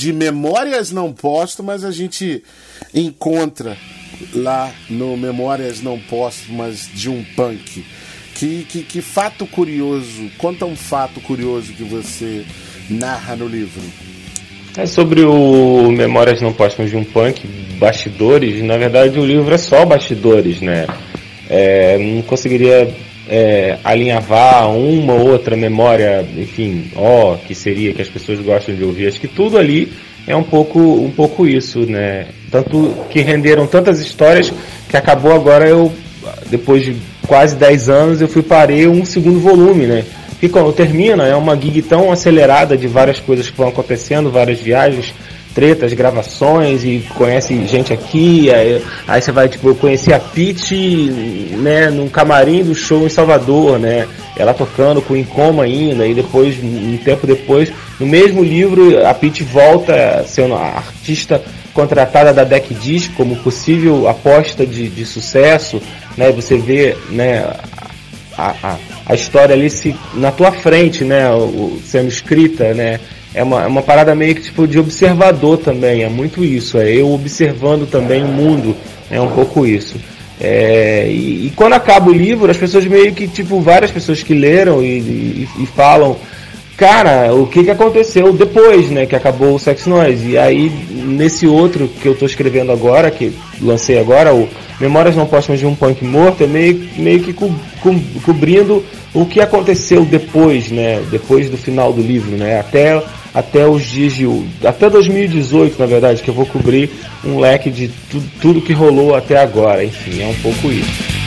De 0.00 0.14
memórias 0.14 0.90
não 0.90 1.12
póstumas 1.12 1.84
a 1.84 1.90
gente 1.90 2.42
encontra 2.94 3.76
lá 4.32 4.72
no 4.88 5.14
Memórias 5.14 5.82
Não 5.82 5.98
Póstumas 5.98 6.88
de 6.94 7.10
um 7.10 7.22
Punk? 7.36 7.84
Que, 8.34 8.64
que, 8.64 8.82
que 8.82 9.02
fato 9.02 9.46
curioso, 9.46 10.30
conta 10.38 10.64
um 10.64 10.74
fato 10.74 11.20
curioso 11.20 11.74
que 11.74 11.82
você 11.82 12.46
narra 12.88 13.36
no 13.36 13.46
livro. 13.46 13.82
É 14.74 14.86
sobre 14.86 15.22
o 15.22 15.90
Memórias 15.90 16.40
Não 16.40 16.54
Póstumas 16.54 16.90
de 16.90 16.96
um 16.96 17.04
Punk, 17.04 17.46
bastidores, 17.78 18.62
na 18.62 18.78
verdade 18.78 19.18
o 19.18 19.26
livro 19.26 19.52
é 19.52 19.58
só 19.58 19.84
bastidores, 19.84 20.62
né? 20.62 20.86
É, 21.46 21.98
não 21.98 22.22
conseguiria 22.22 22.90
é, 23.30 23.78
alinhavar 23.84 24.68
uma 24.68 25.14
ou 25.14 25.30
outra 25.30 25.56
memória, 25.56 26.26
enfim, 26.36 26.90
ó, 26.96 27.36
que 27.36 27.54
seria 27.54 27.94
que 27.94 28.02
as 28.02 28.08
pessoas 28.08 28.40
gostam 28.40 28.74
de 28.74 28.82
ouvir. 28.82 29.06
Acho 29.06 29.20
que 29.20 29.28
tudo 29.28 29.56
ali 29.56 29.92
é 30.26 30.34
um 30.34 30.42
pouco, 30.42 30.80
um 30.80 31.10
pouco 31.10 31.46
isso, 31.46 31.80
né? 31.86 32.26
Tanto 32.50 32.92
que 33.08 33.20
renderam 33.20 33.68
tantas 33.68 34.00
histórias 34.00 34.52
que 34.88 34.96
acabou 34.96 35.32
agora 35.32 35.68
eu, 35.68 35.92
depois 36.50 36.82
de 36.82 36.96
quase 37.26 37.54
10 37.54 37.88
anos, 37.88 38.20
eu 38.20 38.26
fui 38.26 38.42
parei 38.42 38.88
um 38.88 39.04
segundo 39.04 39.38
volume, 39.38 39.86
né? 39.86 40.04
E 40.42 40.48
quando 40.48 40.72
termina, 40.72 41.24
é 41.24 41.36
uma 41.36 41.54
gig 41.54 41.82
tão 41.82 42.10
acelerada 42.10 42.76
de 42.76 42.88
várias 42.88 43.20
coisas 43.20 43.48
que 43.48 43.56
vão 43.56 43.68
acontecendo, 43.68 44.30
várias 44.30 44.58
viagens, 44.58 45.14
tretas, 45.54 45.92
gravações 45.92 46.84
e 46.84 47.04
conhece 47.14 47.66
gente 47.66 47.92
aqui, 47.92 48.52
aí, 48.52 48.82
aí 49.06 49.20
você 49.20 49.32
vai, 49.32 49.48
tipo, 49.48 49.68
eu 49.68 49.74
conheci 49.74 50.12
a 50.12 50.18
Pete, 50.20 50.74
né, 51.56 51.90
num 51.90 52.08
camarim 52.08 52.62
do 52.62 52.74
show 52.74 53.04
em 53.04 53.08
Salvador, 53.08 53.78
né, 53.78 54.06
ela 54.36 54.54
tocando 54.54 55.02
com 55.02 55.16
Incoma 55.16 55.64
ainda, 55.64 56.06
e 56.06 56.14
depois, 56.14 56.56
um 56.62 56.96
tempo 56.98 57.26
depois, 57.26 57.72
no 57.98 58.06
mesmo 58.06 58.42
livro, 58.42 59.04
a 59.06 59.12
Pete 59.12 59.42
volta 59.42 60.24
sendo 60.26 60.54
a 60.54 60.66
artista 60.76 61.42
contratada 61.74 62.32
da 62.32 62.44
Deck 62.44 62.72
Disc 62.74 63.12
como 63.16 63.36
possível 63.36 64.08
aposta 64.08 64.66
de, 64.66 64.88
de 64.88 65.04
sucesso, 65.04 65.80
né, 66.16 66.30
você 66.32 66.56
vê, 66.58 66.96
né, 67.10 67.44
a, 68.36 68.54
a, 68.62 68.76
a 69.06 69.14
história 69.14 69.54
ali 69.54 69.68
se, 69.68 69.94
na 70.14 70.30
tua 70.30 70.52
frente, 70.52 71.04
né, 71.04 71.30
o- 71.30 71.78
sendo 71.84 72.08
escrita, 72.08 72.72
né, 72.74 73.00
é 73.34 73.42
uma, 73.42 73.62
é 73.62 73.66
uma 73.66 73.82
parada 73.82 74.14
meio 74.14 74.34
que 74.34 74.42
tipo 74.42 74.66
de 74.66 74.78
observador 74.78 75.58
também, 75.58 76.02
é 76.02 76.08
muito 76.08 76.44
isso, 76.44 76.78
é 76.78 76.90
eu 76.92 77.12
observando 77.12 77.88
também 77.88 78.22
o 78.22 78.28
mundo, 78.28 78.74
é 79.10 79.20
um 79.20 79.28
pouco 79.30 79.66
isso. 79.66 79.96
É, 80.40 81.06
e, 81.08 81.46
e 81.48 81.52
quando 81.54 81.74
acaba 81.74 82.10
o 82.10 82.14
livro, 82.14 82.50
as 82.50 82.56
pessoas 82.56 82.86
meio 82.86 83.12
que, 83.12 83.28
tipo, 83.28 83.60
várias 83.60 83.90
pessoas 83.90 84.22
que 84.22 84.32
leram 84.32 84.82
e, 84.82 84.98
e, 84.98 85.48
e 85.60 85.66
falam, 85.66 86.16
cara, 86.78 87.34
o 87.34 87.46
que, 87.46 87.62
que 87.64 87.70
aconteceu 87.70 88.32
depois, 88.32 88.88
né, 88.88 89.04
que 89.04 89.14
acabou 89.14 89.54
o 89.54 89.58
Sex 89.58 89.84
Noise. 89.86 90.30
E 90.30 90.38
aí, 90.38 90.72
nesse 90.90 91.46
outro 91.46 91.88
que 91.88 92.08
eu 92.08 92.14
tô 92.14 92.24
escrevendo 92.24 92.72
agora, 92.72 93.10
que 93.10 93.32
lancei 93.60 93.98
agora, 93.98 94.32
o 94.34 94.48
Memórias 94.80 95.14
Não 95.14 95.26
Póstumas 95.26 95.60
de 95.60 95.66
um 95.66 95.74
Punk 95.74 96.02
Morto, 96.02 96.42
é 96.42 96.46
meio, 96.46 96.88
meio 96.96 97.20
que 97.20 97.34
co- 97.34 97.52
co- 97.82 97.94
cobrindo 98.24 98.82
o 99.12 99.26
que 99.26 99.42
aconteceu 99.42 100.06
depois, 100.06 100.70
né, 100.70 101.02
depois 101.10 101.50
do 101.50 101.58
final 101.58 101.92
do 101.92 102.00
livro, 102.00 102.34
né, 102.34 102.60
até, 102.60 102.98
até 103.34 103.66
os 103.66 103.84
dias 103.84 104.12
de, 104.12 104.26
até 104.64 104.90
2018, 104.90 105.78
na 105.78 105.86
verdade, 105.86 106.22
que 106.22 106.28
eu 106.28 106.34
vou 106.34 106.46
cobrir 106.46 106.90
um 107.24 107.38
leque 107.38 107.70
de 107.70 107.88
tu, 108.10 108.22
tudo 108.40 108.60
que 108.60 108.72
rolou 108.72 109.14
até 109.14 109.36
agora, 109.38 109.84
enfim, 109.84 110.22
é 110.22 110.26
um 110.26 110.34
pouco 110.34 110.70
isso. 110.70 111.19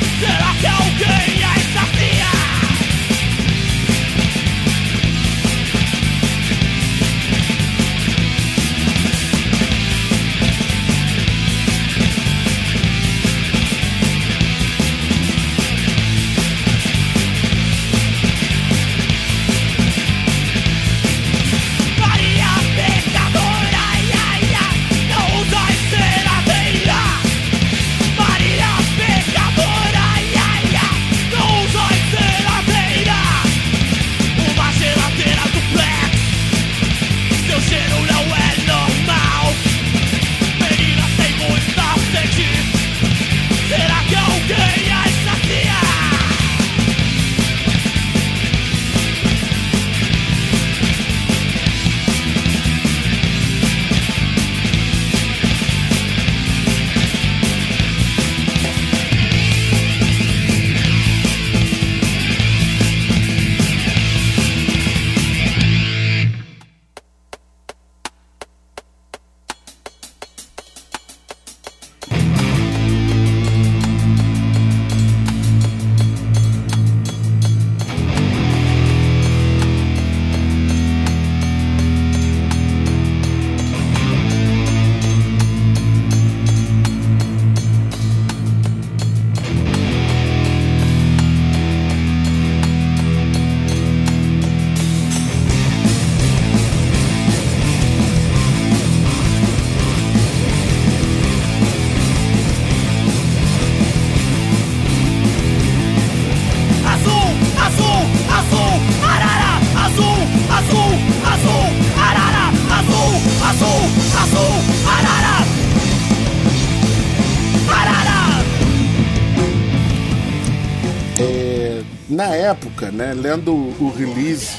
Época, 122.44 122.92
né, 122.92 123.14
lendo 123.14 123.54
o 123.54 123.94
release 123.96 124.50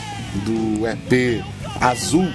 do 0.44 0.86
EP 0.86 1.44
Azul, 1.80 2.28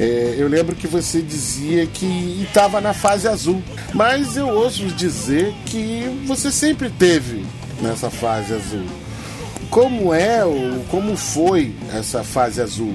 é, 0.00 0.34
eu 0.38 0.48
lembro 0.48 0.74
que 0.74 0.86
você 0.86 1.20
dizia 1.20 1.86
que 1.86 2.42
estava 2.42 2.80
na 2.80 2.94
fase 2.94 3.28
azul, 3.28 3.62
mas 3.92 4.36
eu 4.36 4.48
ouço 4.48 4.86
dizer 4.86 5.52
que 5.66 6.04
você 6.26 6.50
sempre 6.50 6.88
teve 6.90 7.44
nessa 7.80 8.10
fase 8.10 8.54
azul. 8.54 8.86
Como 9.70 10.12
é 10.12 10.44
ou 10.44 10.84
como 10.90 11.16
foi 11.16 11.72
essa 11.94 12.24
fase 12.24 12.60
azul 12.60 12.94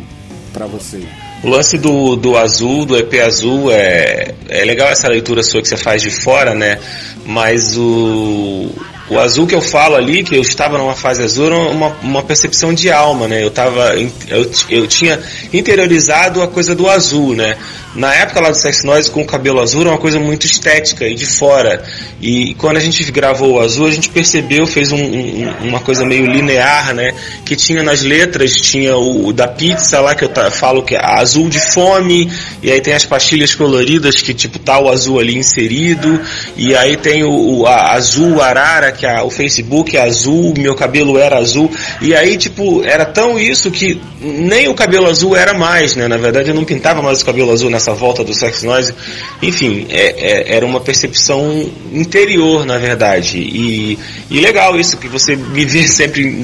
para 0.51 0.65
você? 0.65 1.03
O 1.43 1.49
lance 1.49 1.77
do, 1.77 2.15
do 2.15 2.35
azul, 2.35 2.85
do 2.85 2.97
EP 2.97 3.13
azul, 3.25 3.71
é, 3.71 4.33
é 4.49 4.65
legal 4.65 4.89
essa 4.89 5.07
leitura 5.07 5.43
sua 5.43 5.61
que 5.61 5.67
você 5.67 5.77
faz 5.77 6.01
de 6.01 6.09
fora, 6.09 6.55
né? 6.55 6.79
Mas 7.25 7.77
o, 7.77 8.71
o 9.09 9.19
azul 9.19 9.47
que 9.47 9.55
eu 9.55 9.61
falo 9.61 9.95
ali, 9.95 10.23
que 10.23 10.35
eu 10.35 10.41
estava 10.41 10.77
numa 10.77 10.95
fase 10.95 11.23
azul, 11.23 11.49
uma, 11.49 11.95
uma 12.01 12.23
percepção 12.23 12.73
de 12.73 12.91
alma, 12.91 13.27
né? 13.27 13.43
Eu, 13.43 13.49
tava, 13.49 13.95
eu, 14.27 14.51
eu 14.69 14.87
tinha 14.87 15.19
interiorizado 15.53 16.41
a 16.41 16.47
coisa 16.47 16.75
do 16.75 16.89
azul, 16.89 17.35
né? 17.35 17.57
Na 17.95 18.13
época 18.13 18.39
lá 18.39 18.51
do 18.51 18.55
Sex 18.55 18.83
Noise, 18.83 19.09
com 19.09 19.21
o 19.21 19.25
cabelo 19.25 19.59
azul, 19.59 19.81
era 19.81 19.89
uma 19.89 19.97
coisa 19.97 20.19
muito 20.19 20.45
estética 20.45 21.07
e 21.07 21.15
de 21.15 21.25
fora. 21.25 21.83
E 22.21 22.53
quando 22.55 22.77
a 22.77 22.79
gente 22.79 23.11
gravou 23.11 23.53
o 23.53 23.59
azul, 23.59 23.87
a 23.87 23.91
gente 23.91 24.09
percebeu, 24.09 24.67
fez 24.67 24.91
um, 24.91 24.97
um, 24.97 25.49
uma 25.63 25.79
coisa 25.79 26.05
meio 26.05 26.27
linear, 26.27 26.93
né? 26.93 27.15
Que 27.43 27.55
tinha 27.55 27.81
nas 27.81 28.03
letras, 28.03 28.53
tinha 28.61 28.95
o, 28.95 29.27
o 29.27 29.33
da 29.33 29.47
pizza 29.47 29.99
lá, 29.99 30.13
que 30.13 30.23
eu 30.23 30.31
falo 30.51 30.83
que 30.83 30.95
é 30.95 30.99
azul 31.01 31.49
de 31.49 31.59
fome, 31.59 32.31
e 32.61 32.71
aí 32.71 32.81
tem 32.81 32.93
as 32.93 33.05
pastilhas 33.05 33.55
coloridas, 33.55 34.21
que 34.21 34.33
tipo 34.33 34.59
tá 34.59 34.79
o 34.79 34.89
azul 34.89 35.19
ali 35.19 35.35
inserido, 35.35 36.21
e 36.55 36.75
aí 36.75 36.97
tem 36.97 37.23
o, 37.23 37.31
o 37.31 37.65
a, 37.65 37.93
azul 37.93 38.41
arara, 38.41 38.91
que 38.97 39.05
a, 39.05 39.23
o 39.23 39.29
Facebook 39.29 39.95
é 39.95 40.01
azul, 40.01 40.53
meu 40.57 40.75
cabelo 40.75 41.17
era 41.17 41.37
azul, 41.37 41.71
e 42.01 42.15
aí 42.15 42.37
tipo, 42.37 42.83
era 42.83 43.05
tão 43.05 43.39
isso 43.39 43.71
que 43.71 44.01
nem 44.19 44.67
o 44.67 44.73
cabelo 44.73 45.07
azul 45.07 45.35
era 45.35 45.53
mais, 45.53 45.95
né? 45.95 46.07
Na 46.07 46.17
verdade 46.17 46.49
eu 46.49 46.55
não 46.55 46.65
pintava 46.65 47.01
mais 47.01 47.21
o 47.21 47.25
cabelo 47.25 47.51
azul 47.51 47.69
nessa 47.69 47.93
volta 47.93 48.23
do 48.23 48.33
Sex 48.33 48.63
Noise. 48.63 48.93
Enfim, 49.41 49.85
é, 49.89 50.15
é, 50.17 50.55
era 50.55 50.65
uma 50.65 50.79
percepção 50.79 51.69
interior, 51.93 52.65
na 52.65 52.77
verdade. 52.77 53.37
E, 53.37 53.99
e 54.29 54.39
legal 54.39 54.77
isso, 54.79 54.97
que 54.97 55.07
você 55.07 55.35
me 55.35 55.65
vê 55.65 55.85
sempre 55.87 56.41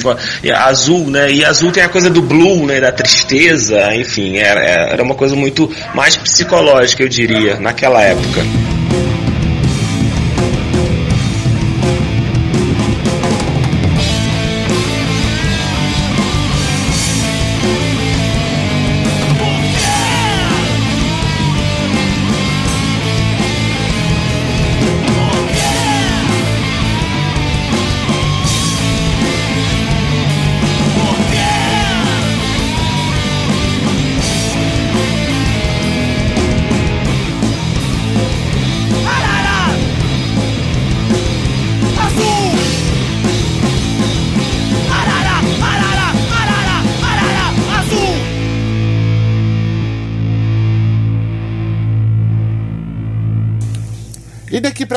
azul, 0.55 1.09
né? 1.09 1.31
E 1.31 1.43
azul 1.43 1.71
tem 1.71 1.83
a 1.83 1.89
coisa 1.89 2.09
do 2.09 2.21
blue, 2.21 2.65
né? 2.65 2.79
Da 2.79 2.91
tristeza, 2.91 3.95
enfim, 3.95 4.37
era, 4.37 4.61
era 4.61 5.03
uma 5.03 5.15
coisa 5.15 5.35
muito 5.35 5.69
mais 5.93 6.15
psicológica, 6.15 7.03
eu 7.03 7.09
diria, 7.09 7.59
naquela 7.59 8.01
época. 8.01 8.72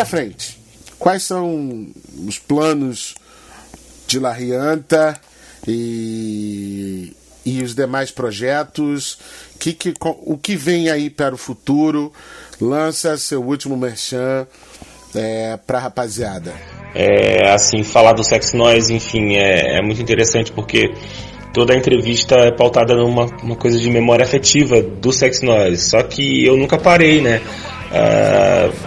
Frente, 0.07 0.59
quais 0.99 1.23
são 1.23 1.87
os 2.27 2.39
planos 2.39 3.15
de 4.07 4.19
La 4.19 4.33
Rianta 4.33 5.21
e, 5.67 7.13
e 7.45 7.63
os 7.63 7.75
demais 7.75 8.11
projetos? 8.11 9.19
Que, 9.59 9.73
que, 9.73 9.95
o 10.01 10.39
que 10.39 10.57
vem 10.57 10.89
aí 10.89 11.11
para 11.11 11.35
o 11.35 11.39
futuro? 11.39 12.13
Lança 12.61 13.17
seu 13.19 13.43
último 13.43 13.77
merchan 13.77 14.47
é, 15.15 15.59
para 15.67 15.79
a 15.79 15.83
rapaziada. 15.83 16.53
É, 16.95 17.51
assim, 17.53 17.83
falar 17.83 18.13
do 18.13 18.25
Sex 18.25 18.53
Noise, 18.53 18.95
enfim, 18.95 19.35
é, 19.35 19.79
é 19.79 19.83
muito 19.83 20.01
interessante 20.01 20.53
porque 20.53 20.93
toda 21.53 21.73
a 21.73 21.77
entrevista 21.77 22.35
é 22.37 22.51
pautada 22.51 22.95
numa 22.95 23.27
uma 23.43 23.57
coisa 23.57 23.79
de 23.79 23.91
memória 23.91 24.25
afetiva 24.25 24.83
do 24.83 25.13
Sex 25.13 25.43
Noise. 25.43 25.91
Só 25.91 26.03
que 26.03 26.45
eu 26.45 26.57
nunca 26.57 26.79
parei, 26.79 27.21
né? 27.21 27.41
Uh, 27.87 28.86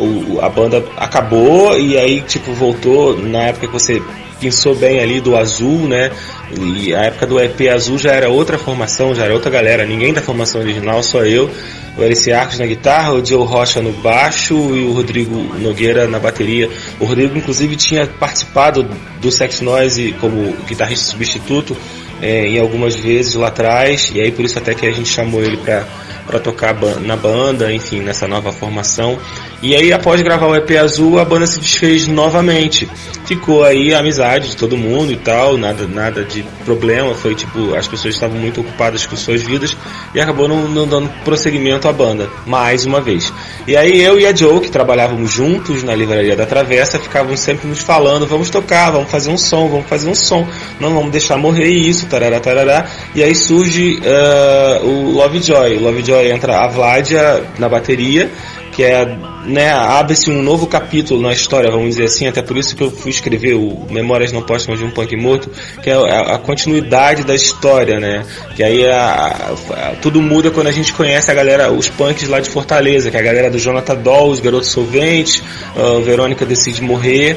o, 0.00 0.38
a 0.40 0.48
banda 0.48 0.84
acabou 0.96 1.78
e 1.78 1.96
aí 1.98 2.20
tipo 2.22 2.52
voltou 2.52 3.16
na 3.18 3.44
época 3.44 3.66
que 3.66 3.72
você 3.72 4.02
pensou 4.40 4.74
bem 4.74 5.00
ali 5.00 5.20
do 5.20 5.36
azul, 5.36 5.88
né? 5.88 6.10
E 6.52 6.94
a 6.94 7.02
época 7.02 7.26
do 7.26 7.40
EP 7.40 7.60
azul 7.72 7.98
já 7.98 8.12
era 8.12 8.28
outra 8.28 8.56
formação, 8.58 9.14
já 9.14 9.24
era 9.24 9.34
outra 9.34 9.50
galera, 9.50 9.84
ninguém 9.84 10.12
da 10.12 10.22
formação 10.22 10.60
original, 10.60 11.02
só 11.02 11.24
eu, 11.24 11.50
o 11.96 12.02
Alice 12.02 12.32
Arcos 12.32 12.58
na 12.58 12.66
guitarra, 12.66 13.12
o 13.12 13.24
Joe 13.24 13.44
Rocha 13.44 13.82
no 13.82 13.92
baixo 13.92 14.54
e 14.54 14.84
o 14.84 14.92
Rodrigo 14.92 15.34
Nogueira 15.58 16.06
na 16.06 16.18
bateria. 16.18 16.70
O 17.00 17.04
Rodrigo 17.04 17.36
inclusive 17.36 17.76
tinha 17.76 18.06
participado 18.06 18.88
do 19.20 19.30
Sex 19.30 19.60
Noise 19.60 20.14
como 20.20 20.54
guitarrista 20.66 21.04
substituto 21.06 21.76
é, 22.22 22.46
em 22.46 22.58
algumas 22.58 22.94
vezes 22.94 23.34
lá 23.34 23.48
atrás, 23.48 24.10
e 24.14 24.20
aí 24.20 24.30
por 24.30 24.44
isso 24.44 24.58
até 24.58 24.74
que 24.74 24.86
a 24.86 24.92
gente 24.92 25.08
chamou 25.08 25.42
ele 25.42 25.56
para 25.56 25.84
para 26.28 26.38
tocar 26.38 26.76
na 27.00 27.16
banda, 27.16 27.72
enfim, 27.72 28.00
nessa 28.00 28.28
nova 28.28 28.52
formação. 28.52 29.18
E 29.60 29.74
aí, 29.74 29.92
após 29.92 30.20
gravar 30.20 30.46
o 30.46 30.54
EP 30.54 30.70
Azul, 30.76 31.18
a 31.18 31.24
banda 31.24 31.46
se 31.46 31.58
desfez 31.58 32.06
novamente. 32.06 32.88
Ficou 33.24 33.64
aí 33.64 33.92
a 33.92 33.98
amizade 33.98 34.50
de 34.50 34.56
todo 34.56 34.76
mundo 34.76 35.10
e 35.10 35.16
tal, 35.16 35.56
nada, 35.56 35.84
nada 35.86 36.22
de 36.22 36.44
problema. 36.64 37.12
Foi 37.14 37.34
tipo, 37.34 37.74
as 37.74 37.88
pessoas 37.88 38.14
estavam 38.14 38.38
muito 38.38 38.60
ocupadas 38.60 39.04
com 39.04 39.16
suas 39.16 39.42
vidas 39.42 39.76
e 40.14 40.20
acabou 40.20 40.46
não, 40.46 40.68
não 40.68 40.86
dando 40.86 41.08
prosseguimento 41.24 41.88
à 41.88 41.92
banda, 41.92 42.28
mais 42.46 42.86
uma 42.86 43.00
vez. 43.00 43.32
E 43.66 43.76
aí, 43.76 44.00
eu 44.00 44.20
e 44.20 44.26
a 44.26 44.34
Joe, 44.34 44.60
que 44.60 44.70
trabalhávamos 44.70 45.32
juntos 45.32 45.82
na 45.82 45.94
livraria 45.94 46.36
da 46.36 46.46
Travessa, 46.46 46.98
ficávamos 46.98 47.40
sempre 47.40 47.66
nos 47.66 47.80
falando: 47.80 48.26
vamos 48.26 48.50
tocar, 48.50 48.90
vamos 48.92 49.10
fazer 49.10 49.30
um 49.30 49.38
som, 49.38 49.68
vamos 49.68 49.86
fazer 49.86 50.08
um 50.08 50.14
som, 50.14 50.46
não 50.78 50.94
vamos 50.94 51.10
deixar 51.10 51.36
morrer 51.36 51.70
isso, 51.70 52.06
tarará, 52.06 52.38
tarará. 52.38 52.86
E 53.14 53.22
aí 53.24 53.34
surge 53.34 53.98
uh, 53.98 54.86
o 54.86 55.10
Lovejoy. 55.12 55.76
O 55.78 55.82
Lovejoy 55.82 56.17
entra 56.26 56.60
a 56.60 56.68
Vladia 56.68 57.44
na 57.58 57.68
bateria 57.68 58.30
que 58.78 58.84
é, 58.84 59.04
né, 59.44 59.72
abre-se 59.72 60.30
um 60.30 60.40
novo 60.40 60.64
capítulo 60.68 61.20
na 61.20 61.32
história, 61.32 61.68
vamos 61.68 61.88
dizer 61.88 62.04
assim, 62.04 62.28
até 62.28 62.40
por 62.40 62.56
isso 62.56 62.76
que 62.76 62.82
eu 62.84 62.92
fui 62.92 63.10
escrever 63.10 63.54
o 63.54 63.88
Memórias 63.90 64.30
Não 64.30 64.40
Póstumas 64.40 64.78
de 64.78 64.84
um 64.84 64.90
Punk 64.92 65.16
Morto, 65.16 65.50
que 65.82 65.90
é 65.90 65.94
a, 65.94 66.38
continuidade 66.38 67.24
da 67.24 67.34
história, 67.34 67.98
né, 67.98 68.24
que 68.54 68.62
aí 68.62 68.88
a, 68.88 69.50
a, 69.72 69.96
tudo 70.00 70.22
muda 70.22 70.52
quando 70.52 70.68
a 70.68 70.70
gente 70.70 70.92
conhece 70.92 71.28
a 71.28 71.34
galera, 71.34 71.72
os 71.72 71.88
punks 71.88 72.28
lá 72.28 72.38
de 72.38 72.48
Fortaleza, 72.48 73.10
que 73.10 73.16
é 73.16 73.20
a 73.20 73.22
galera 73.24 73.50
do 73.50 73.58
Jonathan 73.58 73.96
Doll, 73.96 74.30
os 74.30 74.38
Garotos 74.38 74.68
Solventes, 74.68 75.42
a 75.74 76.00
Verônica 76.00 76.46
Decide 76.46 76.80
Morrer, 76.80 77.36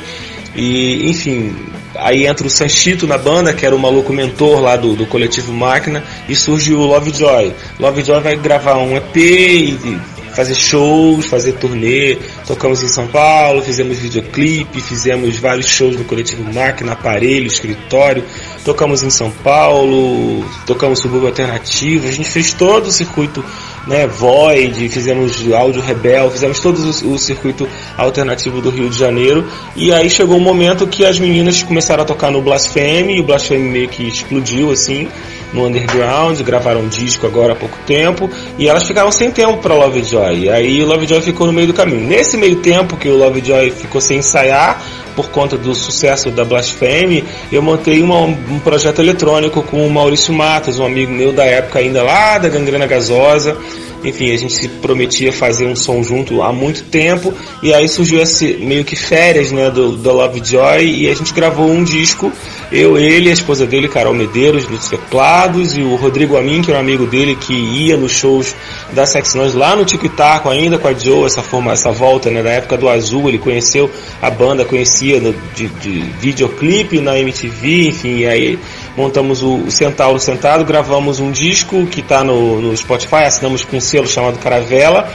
e, 0.55 1.09
enfim, 1.09 1.55
aí 1.95 2.25
entra 2.25 2.45
o 2.45 2.49
Sanchito 2.49 3.07
na 3.07 3.17
banda, 3.17 3.53
que 3.53 3.65
era 3.65 3.75
o 3.75 3.79
maluco 3.79 4.13
mentor 4.13 4.61
lá 4.61 4.75
do, 4.75 4.95
do 4.95 5.05
coletivo 5.05 5.51
Máquina, 5.51 6.03
e 6.27 6.35
surge 6.35 6.73
o 6.73 6.79
Lovejoy. 6.79 7.53
Lovejoy 7.79 8.19
vai 8.21 8.35
gravar 8.35 8.77
um 8.77 8.95
EP 8.95 9.15
e 9.15 9.97
fazer 10.33 10.55
shows, 10.55 11.25
fazer 11.25 11.53
turnê. 11.53 12.17
Tocamos 12.47 12.83
em 12.83 12.87
São 12.87 13.07
Paulo, 13.07 13.61
fizemos 13.61 13.97
videoclipe, 13.97 14.81
fizemos 14.81 15.37
vários 15.37 15.67
shows 15.67 15.95
no 15.95 16.03
coletivo 16.03 16.51
Máquina, 16.53 16.93
Aparelho, 16.93 17.47
Escritório. 17.47 18.23
Tocamos 18.63 19.03
em 19.03 19.09
São 19.09 19.31
Paulo, 19.31 20.45
tocamos 20.65 20.99
subúrbio 20.99 21.27
alternativo. 21.27 22.07
A 22.07 22.11
gente 22.11 22.29
fez 22.29 22.53
todo 22.53 22.87
o 22.87 22.91
circuito, 22.91 23.43
né, 23.87 24.05
Void, 24.07 24.87
fizemos 24.89 25.41
áudio 25.53 25.81
Rebel, 25.81 26.29
fizemos 26.29 26.59
todo 26.59 26.77
o, 26.77 27.13
o 27.13 27.17
circuito 27.17 27.67
alternativo 27.97 28.61
do 28.61 28.69
Rio 28.69 28.89
de 28.89 28.97
Janeiro. 28.97 29.45
E 29.75 29.91
aí 29.91 30.09
chegou 30.09 30.37
um 30.37 30.41
momento 30.41 30.87
que 30.87 31.05
as 31.05 31.19
meninas 31.19 31.63
começaram 31.63 32.03
a 32.03 32.05
tocar 32.05 32.31
no 32.31 32.41
Blasphemy, 32.41 33.15
e 33.15 33.19
o 33.19 33.23
Blasphemy 33.23 33.69
meio 33.69 33.89
que 33.89 34.07
explodiu 34.07 34.71
assim 34.71 35.07
no 35.53 35.65
underground, 35.65 36.39
gravaram 36.41 36.81
um 36.81 36.87
disco 36.87 37.27
agora 37.27 37.53
há 37.53 37.55
pouco 37.55 37.77
tempo, 37.85 38.29
e 38.57 38.67
elas 38.67 38.83
ficaram 38.83 39.11
sem 39.11 39.31
tempo 39.31 39.57
para 39.57 39.73
Lovejoy. 39.73 40.39
E 40.39 40.49
aí 40.49 40.83
o 40.83 40.87
Lovejoy 40.87 41.21
ficou 41.21 41.47
no 41.47 41.53
meio 41.53 41.67
do 41.67 41.73
caminho. 41.73 42.07
Nesse 42.07 42.37
meio 42.37 42.57
tempo 42.57 42.97
que 42.97 43.09
o 43.09 43.17
Lovejoy 43.17 43.71
ficou 43.71 43.99
sem 43.99 44.19
ensaiar, 44.19 44.81
por 45.15 45.29
conta 45.29 45.57
do 45.57 45.75
sucesso 45.75 46.31
da 46.31 46.45
Blasphemy, 46.45 47.23
eu 47.51 47.61
montei 47.61 48.01
uma, 48.01 48.21
um 48.21 48.59
projeto 48.63 48.99
eletrônico 48.99 49.61
com 49.63 49.85
o 49.85 49.91
Maurício 49.91 50.33
Matos, 50.33 50.79
um 50.79 50.85
amigo 50.85 51.11
meu 51.11 51.33
da 51.33 51.43
época 51.43 51.79
ainda 51.79 52.01
lá 52.01 52.37
da 52.37 52.49
Gangrena 52.49 52.87
Gasosa. 52.87 53.57
Enfim, 54.03 54.31
a 54.31 54.37
gente 54.37 54.53
se 54.53 54.67
prometia 54.67 55.31
fazer 55.31 55.65
um 55.65 55.75
som 55.75 56.03
junto 56.03 56.41
há 56.41 56.51
muito 56.51 56.83
tempo 56.85 57.33
e 57.61 57.73
aí 57.73 57.87
surgiu 57.87 58.21
esse 58.21 58.55
meio 58.55 58.83
que 58.83 58.95
férias, 58.95 59.51
né, 59.51 59.69
do, 59.69 59.91
do 59.91 60.11
Lovejoy 60.11 60.83
e 60.83 61.09
a 61.09 61.13
gente 61.13 61.33
gravou 61.33 61.69
um 61.69 61.83
disco, 61.83 62.31
eu, 62.71 62.97
ele, 62.97 63.29
a 63.29 63.33
esposa 63.33 63.65
dele, 63.65 63.87
Carol 63.87 64.13
Medeiros, 64.13 64.67
nos 64.67 64.87
teclados 64.87 65.77
e 65.77 65.81
o 65.81 65.95
Rodrigo 65.95 66.37
Amin, 66.37 66.61
que 66.61 66.71
era 66.71 66.79
um 66.79 66.81
amigo 66.81 67.05
dele 67.05 67.35
que 67.35 67.53
ia 67.53 67.97
nos 67.97 68.11
shows 68.11 68.55
da 68.93 69.05
Sex 69.05 69.35
Noise 69.35 69.55
lá 69.55 69.75
no 69.75 69.85
Tico 69.85 70.05
e 70.05 70.09
Taco 70.09 70.49
ainda 70.49 70.77
com 70.77 70.87
a 70.87 70.93
Joe, 70.93 71.25
essa 71.25 71.43
forma, 71.43 71.71
essa 71.71 71.91
volta, 71.91 72.29
né, 72.29 72.41
na 72.41 72.51
época 72.51 72.77
do 72.77 72.89
Azul, 72.89 73.27
ele 73.29 73.37
conheceu 73.37 73.89
a 74.21 74.29
banda, 74.29 74.65
conhecia 74.65 75.19
no, 75.19 75.33
de, 75.55 75.67
de 75.67 75.99
videoclipe 76.19 76.99
na 76.99 77.19
MTV, 77.19 77.87
enfim, 77.89 78.19
e 78.19 78.27
aí 78.27 78.59
montamos 79.01 79.41
o 79.41 79.69
Centauro 79.71 80.19
Sentado, 80.19 80.63
gravamos 80.63 81.19
um 81.19 81.31
disco 81.31 81.85
que 81.87 82.01
está 82.01 82.23
no, 82.23 82.61
no 82.61 82.77
Spotify, 82.77 83.23
assinamos 83.25 83.63
com 83.63 83.77
um 83.77 83.81
selo 83.81 84.07
chamado 84.07 84.37
Caravela. 84.37 85.11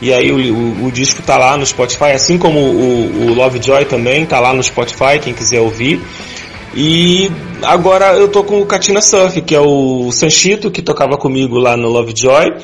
E 0.00 0.12
aí 0.12 0.30
o, 0.30 0.54
o, 0.54 0.86
o 0.86 0.92
disco 0.92 1.20
está 1.20 1.36
lá 1.36 1.56
no 1.56 1.64
Spotify, 1.64 2.12
assim 2.14 2.38
como 2.38 2.58
o, 2.58 3.28
o 3.28 3.34
Lovejoy 3.34 3.84
também 3.84 4.22
está 4.22 4.40
lá 4.40 4.52
no 4.52 4.62
Spotify, 4.62 5.18
quem 5.20 5.34
quiser 5.34 5.60
ouvir. 5.60 6.00
E 6.74 7.30
agora 7.62 8.14
eu 8.14 8.28
tô 8.28 8.44
com 8.44 8.60
o 8.60 8.66
Katina 8.66 9.00
Surf, 9.00 9.40
que 9.40 9.54
é 9.54 9.60
o 9.60 10.10
Sanchito, 10.12 10.70
que 10.70 10.82
tocava 10.82 11.16
comigo 11.16 11.58
lá 11.58 11.76
no 11.76 11.88
Lovejoy. 11.88 12.54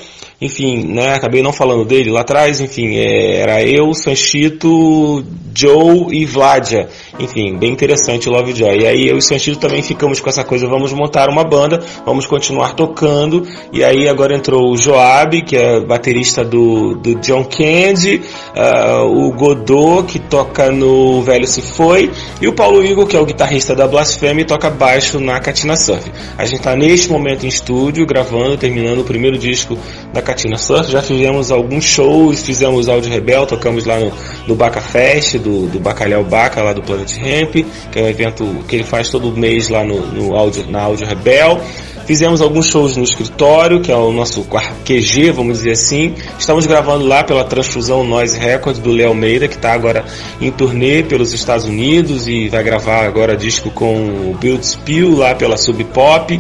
Enfim, 0.43 0.83
né, 0.89 1.15
acabei 1.15 1.41
não 1.41 1.53
falando 1.53 1.85
dele 1.85 2.11
lá 2.11 2.23
atrás, 2.23 2.61
enfim, 2.61 2.97
é, 2.97 3.37
era 3.37 3.63
eu, 3.63 3.95
Sanchito, 3.95 5.25
Joe 5.55 6.09
e 6.11 6.25
Vladia. 6.25 6.89
Enfim, 7.21 7.57
bem 7.57 7.71
interessante 7.71 8.29
o 8.29 8.33
Lovejoy. 8.33 8.81
E 8.81 8.87
aí 8.87 9.09
eu 9.09 9.19
e 9.19 9.23
Sanchito 9.23 9.59
também 9.59 9.83
ficamos 9.83 10.19
com 10.19 10.29
essa 10.29 10.43
coisa, 10.43 10.67
vamos 10.67 10.93
montar 10.93 11.29
uma 11.29 11.45
banda, 11.45 11.81
vamos 12.05 12.27
continuar 12.27 12.75
tocando. 12.75 13.47
E 13.73 13.85
aí 13.85 14.09
agora 14.09 14.35
entrou 14.35 14.73
o 14.73 14.77
Joab, 14.77 15.43
que 15.43 15.57
é 15.57 15.81
baterista 15.81 16.45
do, 16.45 16.97
do 16.97 17.15
John 17.21 17.45
Candy, 17.45 18.23
uh, 18.57 19.05
o 19.05 19.31
Godot, 19.33 20.11
que 20.11 20.19
toca 20.19 20.73
no 20.73 21.23
Velho 21.23 21.47
Se 21.47 21.63
Foi, 21.63 22.11
e 22.41 22.49
o 22.49 22.53
Paulo 22.53 22.85
Igor, 22.85 23.07
que 23.07 23.17
é 23.17 23.21
o 23.21 23.27
guitarrista 23.27 23.77
da 23.77 23.87
Blasphemy, 23.87 24.45
toca 24.45 24.69
baixo 24.71 25.21
na 25.21 25.39
Katina 25.39 25.77
Surf. 25.77 26.11
A 26.37 26.45
gente 26.45 26.59
está 26.59 26.75
neste 26.75 27.09
momento 27.11 27.45
em 27.45 27.49
estúdio, 27.49 28.05
gravando, 28.07 28.57
terminando 28.57 29.01
o 29.01 29.05
primeiro 29.05 29.39
disco 29.39 29.79
da 30.13 30.21
Katina 30.33 30.57
Surf. 30.57 30.91
Já 30.91 31.03
fizemos 31.03 31.51
alguns 31.51 31.85
shows, 31.85 32.43
fizemos 32.43 32.89
Áudio 32.89 33.11
Rebel, 33.11 33.47
tocamos 33.47 33.85
lá 33.85 33.99
no, 33.99 34.11
no 34.47 34.55
Baca 34.55 34.81
Fest, 34.81 35.37
do, 35.37 35.67
do 35.67 35.79
Bacalhau 35.79 36.25
Baca, 36.25 36.63
lá 36.63 36.73
do 36.73 36.83
Planet 36.83 37.13
Ramp, 37.19 37.67
que 37.91 37.99
é 37.99 38.03
um 38.03 38.09
evento 38.09 38.45
que 38.67 38.77
ele 38.77 38.85
faz 38.85 39.11
todo 39.11 39.31
mês 39.37 39.69
lá 39.69 39.85
no, 39.85 40.01
no 40.07 40.35
áudio, 40.35 40.67
na 40.69 40.83
Áudio 40.83 41.07
Rebel. 41.07 41.61
Fizemos 42.07 42.41
alguns 42.41 42.67
shows 42.67 42.97
no 42.97 43.05
escritório, 43.05 43.81
que 43.81 43.93
é 43.93 43.95
o 43.95 44.11
nosso 44.11 44.45
QG, 44.85 45.31
vamos 45.31 45.59
dizer 45.59 45.73
assim. 45.73 46.15
Estamos 46.37 46.67
gravando 46.67 47.07
lá 47.07 47.23
pela 47.23 47.45
Transfusão 47.45 48.03
Noise 48.03 48.39
Record 48.39 48.79
do 48.79 48.91
Léo 48.91 49.15
Meira, 49.15 49.47
que 49.47 49.55
está 49.55 49.73
agora 49.73 50.05
em 50.41 50.51
turnê 50.51 51.03
pelos 51.03 51.33
Estados 51.33 51.65
Unidos 51.65 52.27
e 52.27 52.49
vai 52.49 52.65
gravar 52.65 53.05
agora 53.05 53.37
disco 53.37 53.71
com 53.71 54.31
o 54.31 54.37
Build 54.41 54.67
Spill 54.67 55.17
lá 55.17 55.35
pela 55.35 55.57
Sub 55.57 55.83
Pop. 55.85 56.37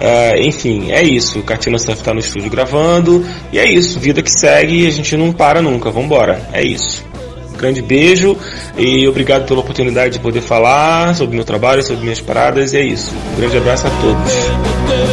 Uh, 0.00 0.40
enfim, 0.40 0.90
é 0.90 1.02
isso. 1.02 1.38
O 1.38 1.42
Katina 1.42 1.78
Surf 1.78 2.00
está 2.00 2.12
no 2.12 2.20
estúdio 2.20 2.50
gravando. 2.50 3.24
E 3.52 3.58
é 3.58 3.70
isso. 3.70 4.00
Vida 4.00 4.22
que 4.22 4.30
segue 4.30 4.84
e 4.84 4.86
a 4.86 4.90
gente 4.90 5.16
não 5.16 5.32
para 5.32 5.62
nunca. 5.62 5.90
Vambora. 5.90 6.48
É 6.52 6.62
isso. 6.62 7.04
Um 7.52 7.56
grande 7.56 7.82
beijo 7.82 8.36
e 8.76 9.06
obrigado 9.06 9.46
pela 9.46 9.60
oportunidade 9.60 10.14
de 10.14 10.18
poder 10.18 10.40
falar 10.40 11.14
sobre 11.14 11.36
meu 11.36 11.44
trabalho, 11.44 11.82
sobre 11.82 12.02
minhas 12.02 12.20
paradas. 12.20 12.72
E 12.72 12.78
é 12.78 12.82
isso. 12.82 13.12
Um 13.32 13.36
grande 13.36 13.56
abraço 13.56 13.86
a. 13.86 13.90
Todos 13.90 15.11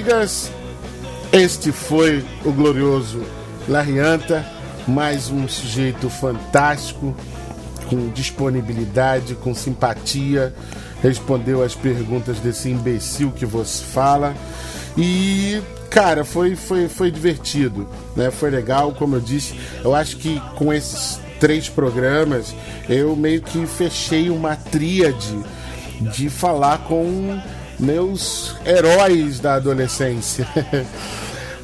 amigas, 0.00 0.50
este 1.30 1.70
foi 1.70 2.24
o 2.42 2.50
glorioso 2.50 3.22
Larianta, 3.68 4.46
mais 4.88 5.28
um 5.28 5.46
sujeito 5.46 6.08
fantástico, 6.08 7.14
com 7.86 8.08
disponibilidade, 8.08 9.34
com 9.34 9.54
simpatia, 9.54 10.54
respondeu 11.02 11.62
as 11.62 11.74
perguntas 11.74 12.38
desse 12.38 12.70
imbecil 12.70 13.30
que 13.30 13.44
você 13.44 13.84
fala 13.84 14.34
e 14.96 15.60
cara, 15.90 16.24
foi, 16.24 16.56
foi, 16.56 16.88
foi 16.88 17.10
divertido, 17.10 17.86
né? 18.16 18.30
Foi 18.30 18.48
legal, 18.48 18.92
como 18.92 19.16
eu 19.16 19.20
disse, 19.20 19.54
eu 19.84 19.94
acho 19.94 20.16
que 20.16 20.40
com 20.56 20.72
esses 20.72 21.20
três 21.38 21.68
programas 21.68 22.54
eu 22.88 23.14
meio 23.14 23.42
que 23.42 23.66
fechei 23.66 24.30
uma 24.30 24.56
tríade 24.56 25.38
de 26.00 26.30
falar 26.30 26.78
com 26.78 27.38
meus 27.80 28.54
heróis 28.64 29.40
da 29.40 29.54
adolescência. 29.54 30.46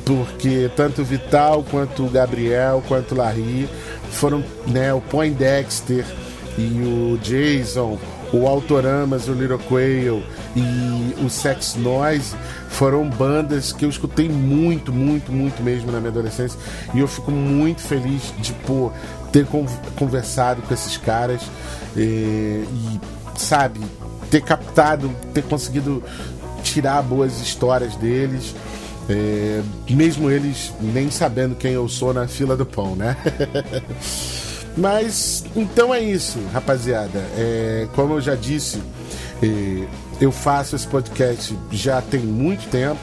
Porque 0.05 0.71
tanto 0.77 1.03
Vital 1.05 1.65
quanto 1.69 2.07
Gabriel, 2.07 2.83
quanto 2.87 3.15
Larry 3.15 3.69
foram, 4.13 4.43
né, 4.67 4.95
o 4.95 5.01
Poindexter 5.01 6.05
e 6.57 6.63
o 6.81 7.19
Jason, 7.19 7.99
o 8.33 8.47
Autoramas, 8.47 9.27
o 9.29 9.33
Little 9.33 9.59
Quail 9.59 10.23
e 10.55 11.15
o 11.25 11.29
Sex 11.29 11.75
Noise 11.75 12.37
foram 12.69 13.09
bandas 13.11 13.73
que 13.73 13.85
eu 13.85 13.89
escutei 13.89 14.29
muito, 14.29 14.93
muito, 14.93 15.33
muito 15.33 15.61
mesmo 15.63 15.91
na 15.91 15.99
minha 15.99 16.11
adolescência 16.11 16.59
e 16.95 17.01
eu 17.01 17.09
fico 17.09 17.33
muito 17.33 17.83
feliz 17.83 18.33
de 18.39 18.53
pô, 18.53 18.93
ter 19.33 19.45
con- 19.47 19.67
conversado 19.99 20.63
com 20.63 20.73
esses 20.73 20.97
caras 20.97 21.43
eh, 21.97 22.63
e, 22.65 23.01
sabe, 23.37 23.81
ter 24.31 24.43
captado, 24.43 25.11
ter 25.33 25.43
conseguido 25.43 26.03
tirar 26.63 27.03
boas 27.03 27.41
histórias 27.41 27.95
deles. 27.97 28.55
É, 29.09 29.63
mesmo 29.89 30.31
eles 30.31 30.73
nem 30.81 31.11
sabendo 31.11 31.55
quem 31.55 31.73
eu 31.73 31.89
sou 31.89 32.13
na 32.13 32.27
fila 32.27 32.57
do 32.57 32.67
pão, 32.67 32.97
né? 32.97 33.17
Mas 34.77 35.45
então 35.55 35.95
é 35.95 36.01
isso, 36.01 36.39
rapaziada. 36.53 37.19
É, 37.37 37.87
como 37.95 38.15
eu 38.15 38.21
já 38.21 38.35
disse, 38.35 38.83
é, 39.43 39.87
eu 40.21 40.31
faço 40.31 40.77
esse 40.77 40.87
podcast 40.87 41.57
já 41.71 42.03
tem 42.03 42.21
muito 42.21 42.69
tempo, 42.69 43.01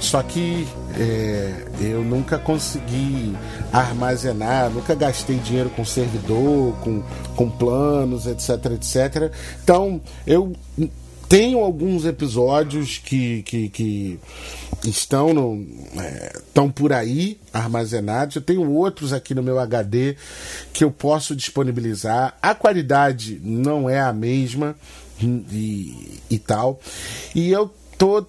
só 0.00 0.22
que 0.22 0.66
é, 0.98 1.66
eu 1.80 2.02
nunca 2.02 2.38
consegui 2.38 3.36
armazenar, 3.72 4.70
nunca 4.70 4.94
gastei 4.94 5.36
dinheiro 5.36 5.70
com 5.70 5.84
servidor, 5.84 6.74
com, 6.80 7.02
com 7.34 7.50
planos, 7.50 8.26
etc, 8.26 8.72
etc. 8.72 9.32
Então 9.62 10.00
eu 10.26 10.52
tenho 11.28 11.60
alguns 11.60 12.04
episódios 12.04 12.98
que, 12.98 13.42
que, 13.42 13.68
que 13.68 14.20
estão, 14.84 15.34
no, 15.34 15.66
é, 16.00 16.32
estão 16.36 16.70
por 16.70 16.92
aí 16.92 17.38
armazenados. 17.52 18.36
Eu 18.36 18.42
tenho 18.42 18.70
outros 18.70 19.12
aqui 19.12 19.34
no 19.34 19.42
meu 19.42 19.58
HD 19.58 20.16
que 20.72 20.84
eu 20.84 20.90
posso 20.90 21.34
disponibilizar. 21.34 22.36
A 22.40 22.54
qualidade 22.54 23.40
não 23.42 23.90
é 23.90 24.00
a 24.00 24.12
mesma 24.12 24.76
e, 25.20 26.20
e 26.30 26.38
tal. 26.38 26.80
E 27.34 27.50
eu 27.50 27.72
tô 27.98 28.24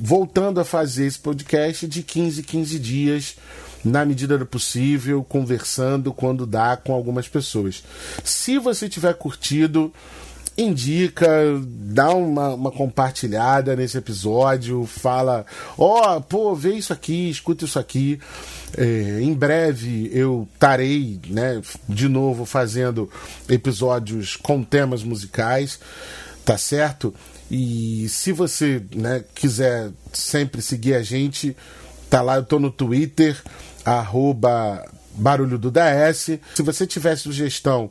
voltando 0.00 0.60
a 0.60 0.64
fazer 0.64 1.06
esse 1.06 1.18
podcast 1.18 1.86
de 1.86 2.02
15 2.02 2.42
15 2.42 2.78
dias 2.78 3.36
na 3.84 4.04
medida 4.04 4.38
do 4.38 4.46
possível, 4.46 5.24
conversando 5.24 6.12
quando 6.12 6.46
dá 6.46 6.76
com 6.76 6.92
algumas 6.92 7.28
pessoas. 7.28 7.82
Se 8.22 8.58
você 8.58 8.88
tiver 8.88 9.14
curtido, 9.14 9.92
indica, 10.56 11.26
dá 11.64 12.10
uma, 12.10 12.54
uma 12.54 12.70
compartilhada 12.70 13.74
nesse 13.74 13.96
episódio, 13.98 14.86
fala, 14.86 15.44
ó, 15.76 16.16
oh, 16.16 16.20
pô, 16.20 16.54
vê 16.54 16.74
isso 16.74 16.92
aqui, 16.92 17.30
escuta 17.30 17.64
isso 17.64 17.78
aqui. 17.78 18.20
É, 18.76 19.20
em 19.20 19.34
breve 19.34 20.10
eu 20.12 20.48
estarei, 20.54 21.20
né, 21.28 21.60
de 21.88 22.08
novo 22.08 22.44
fazendo 22.44 23.10
episódios 23.48 24.36
com 24.36 24.62
temas 24.62 25.02
musicais, 25.02 25.78
tá 26.44 26.58
certo? 26.58 27.14
E 27.50 28.08
se 28.08 28.32
você 28.32 28.82
né, 28.94 29.24
quiser 29.34 29.90
sempre 30.12 30.62
seguir 30.62 30.94
a 30.94 31.02
gente, 31.02 31.56
tá 32.08 32.22
lá, 32.22 32.36
eu 32.36 32.44
tô 32.44 32.58
no 32.58 32.70
Twitter, 32.70 33.40
arroba 33.84 34.84
barulho 35.14 35.58
do 35.58 35.70
DS. 35.70 36.38
Se 36.54 36.62
você 36.62 36.86
tiver 36.86 37.16
sugestão, 37.16 37.90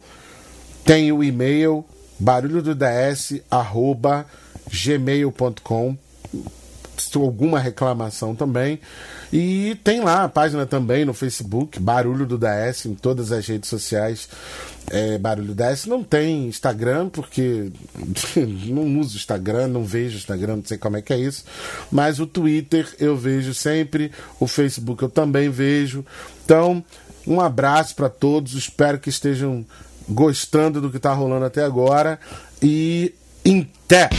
tem 0.83 1.11
o 1.11 1.23
e-mail 1.23 1.85
barulho 2.19 2.61
do 2.61 2.75
DS 2.75 3.41
arroba 3.49 4.25
gmail.com 4.71 5.97
alguma 7.15 7.59
reclamação 7.59 8.35
também. 8.35 8.79
E 9.31 9.77
tem 9.83 10.01
lá 10.01 10.23
a 10.23 10.29
página 10.29 10.65
também 10.65 11.05
no 11.05 11.13
Facebook, 11.13 11.79
Barulho 11.79 12.25
do 12.25 12.37
DS, 12.37 12.85
em 12.85 12.95
todas 12.95 13.31
as 13.31 13.47
redes 13.47 13.69
sociais. 13.69 14.27
É, 14.89 15.17
Barulho 15.17 15.55
DS 15.55 15.85
não 15.85 16.03
tem 16.03 16.47
Instagram, 16.47 17.09
porque 17.09 17.71
não 18.67 18.99
uso 18.99 19.15
Instagram, 19.15 19.67
não 19.67 19.85
vejo 19.85 20.17
Instagram, 20.17 20.57
não 20.57 20.65
sei 20.65 20.77
como 20.77 20.97
é 20.97 21.01
que 21.01 21.13
é 21.13 21.19
isso. 21.19 21.45
Mas 21.91 22.19
o 22.19 22.27
Twitter 22.27 22.87
eu 22.99 23.15
vejo 23.15 23.53
sempre, 23.53 24.11
o 24.39 24.47
Facebook 24.47 25.01
eu 25.03 25.09
também 25.09 25.49
vejo. 25.49 26.05
Então, 26.43 26.83
um 27.25 27.39
abraço 27.39 27.95
para 27.95 28.09
todos, 28.09 28.53
espero 28.53 28.99
que 28.99 29.09
estejam 29.09 29.65
gostando 30.09 30.81
do 30.81 30.89
que 30.89 30.97
está 30.97 31.13
rolando 31.13 31.45
até 31.45 31.63
agora. 31.63 32.19
E 32.61 33.13
em 33.45 33.63
té! 33.87 34.09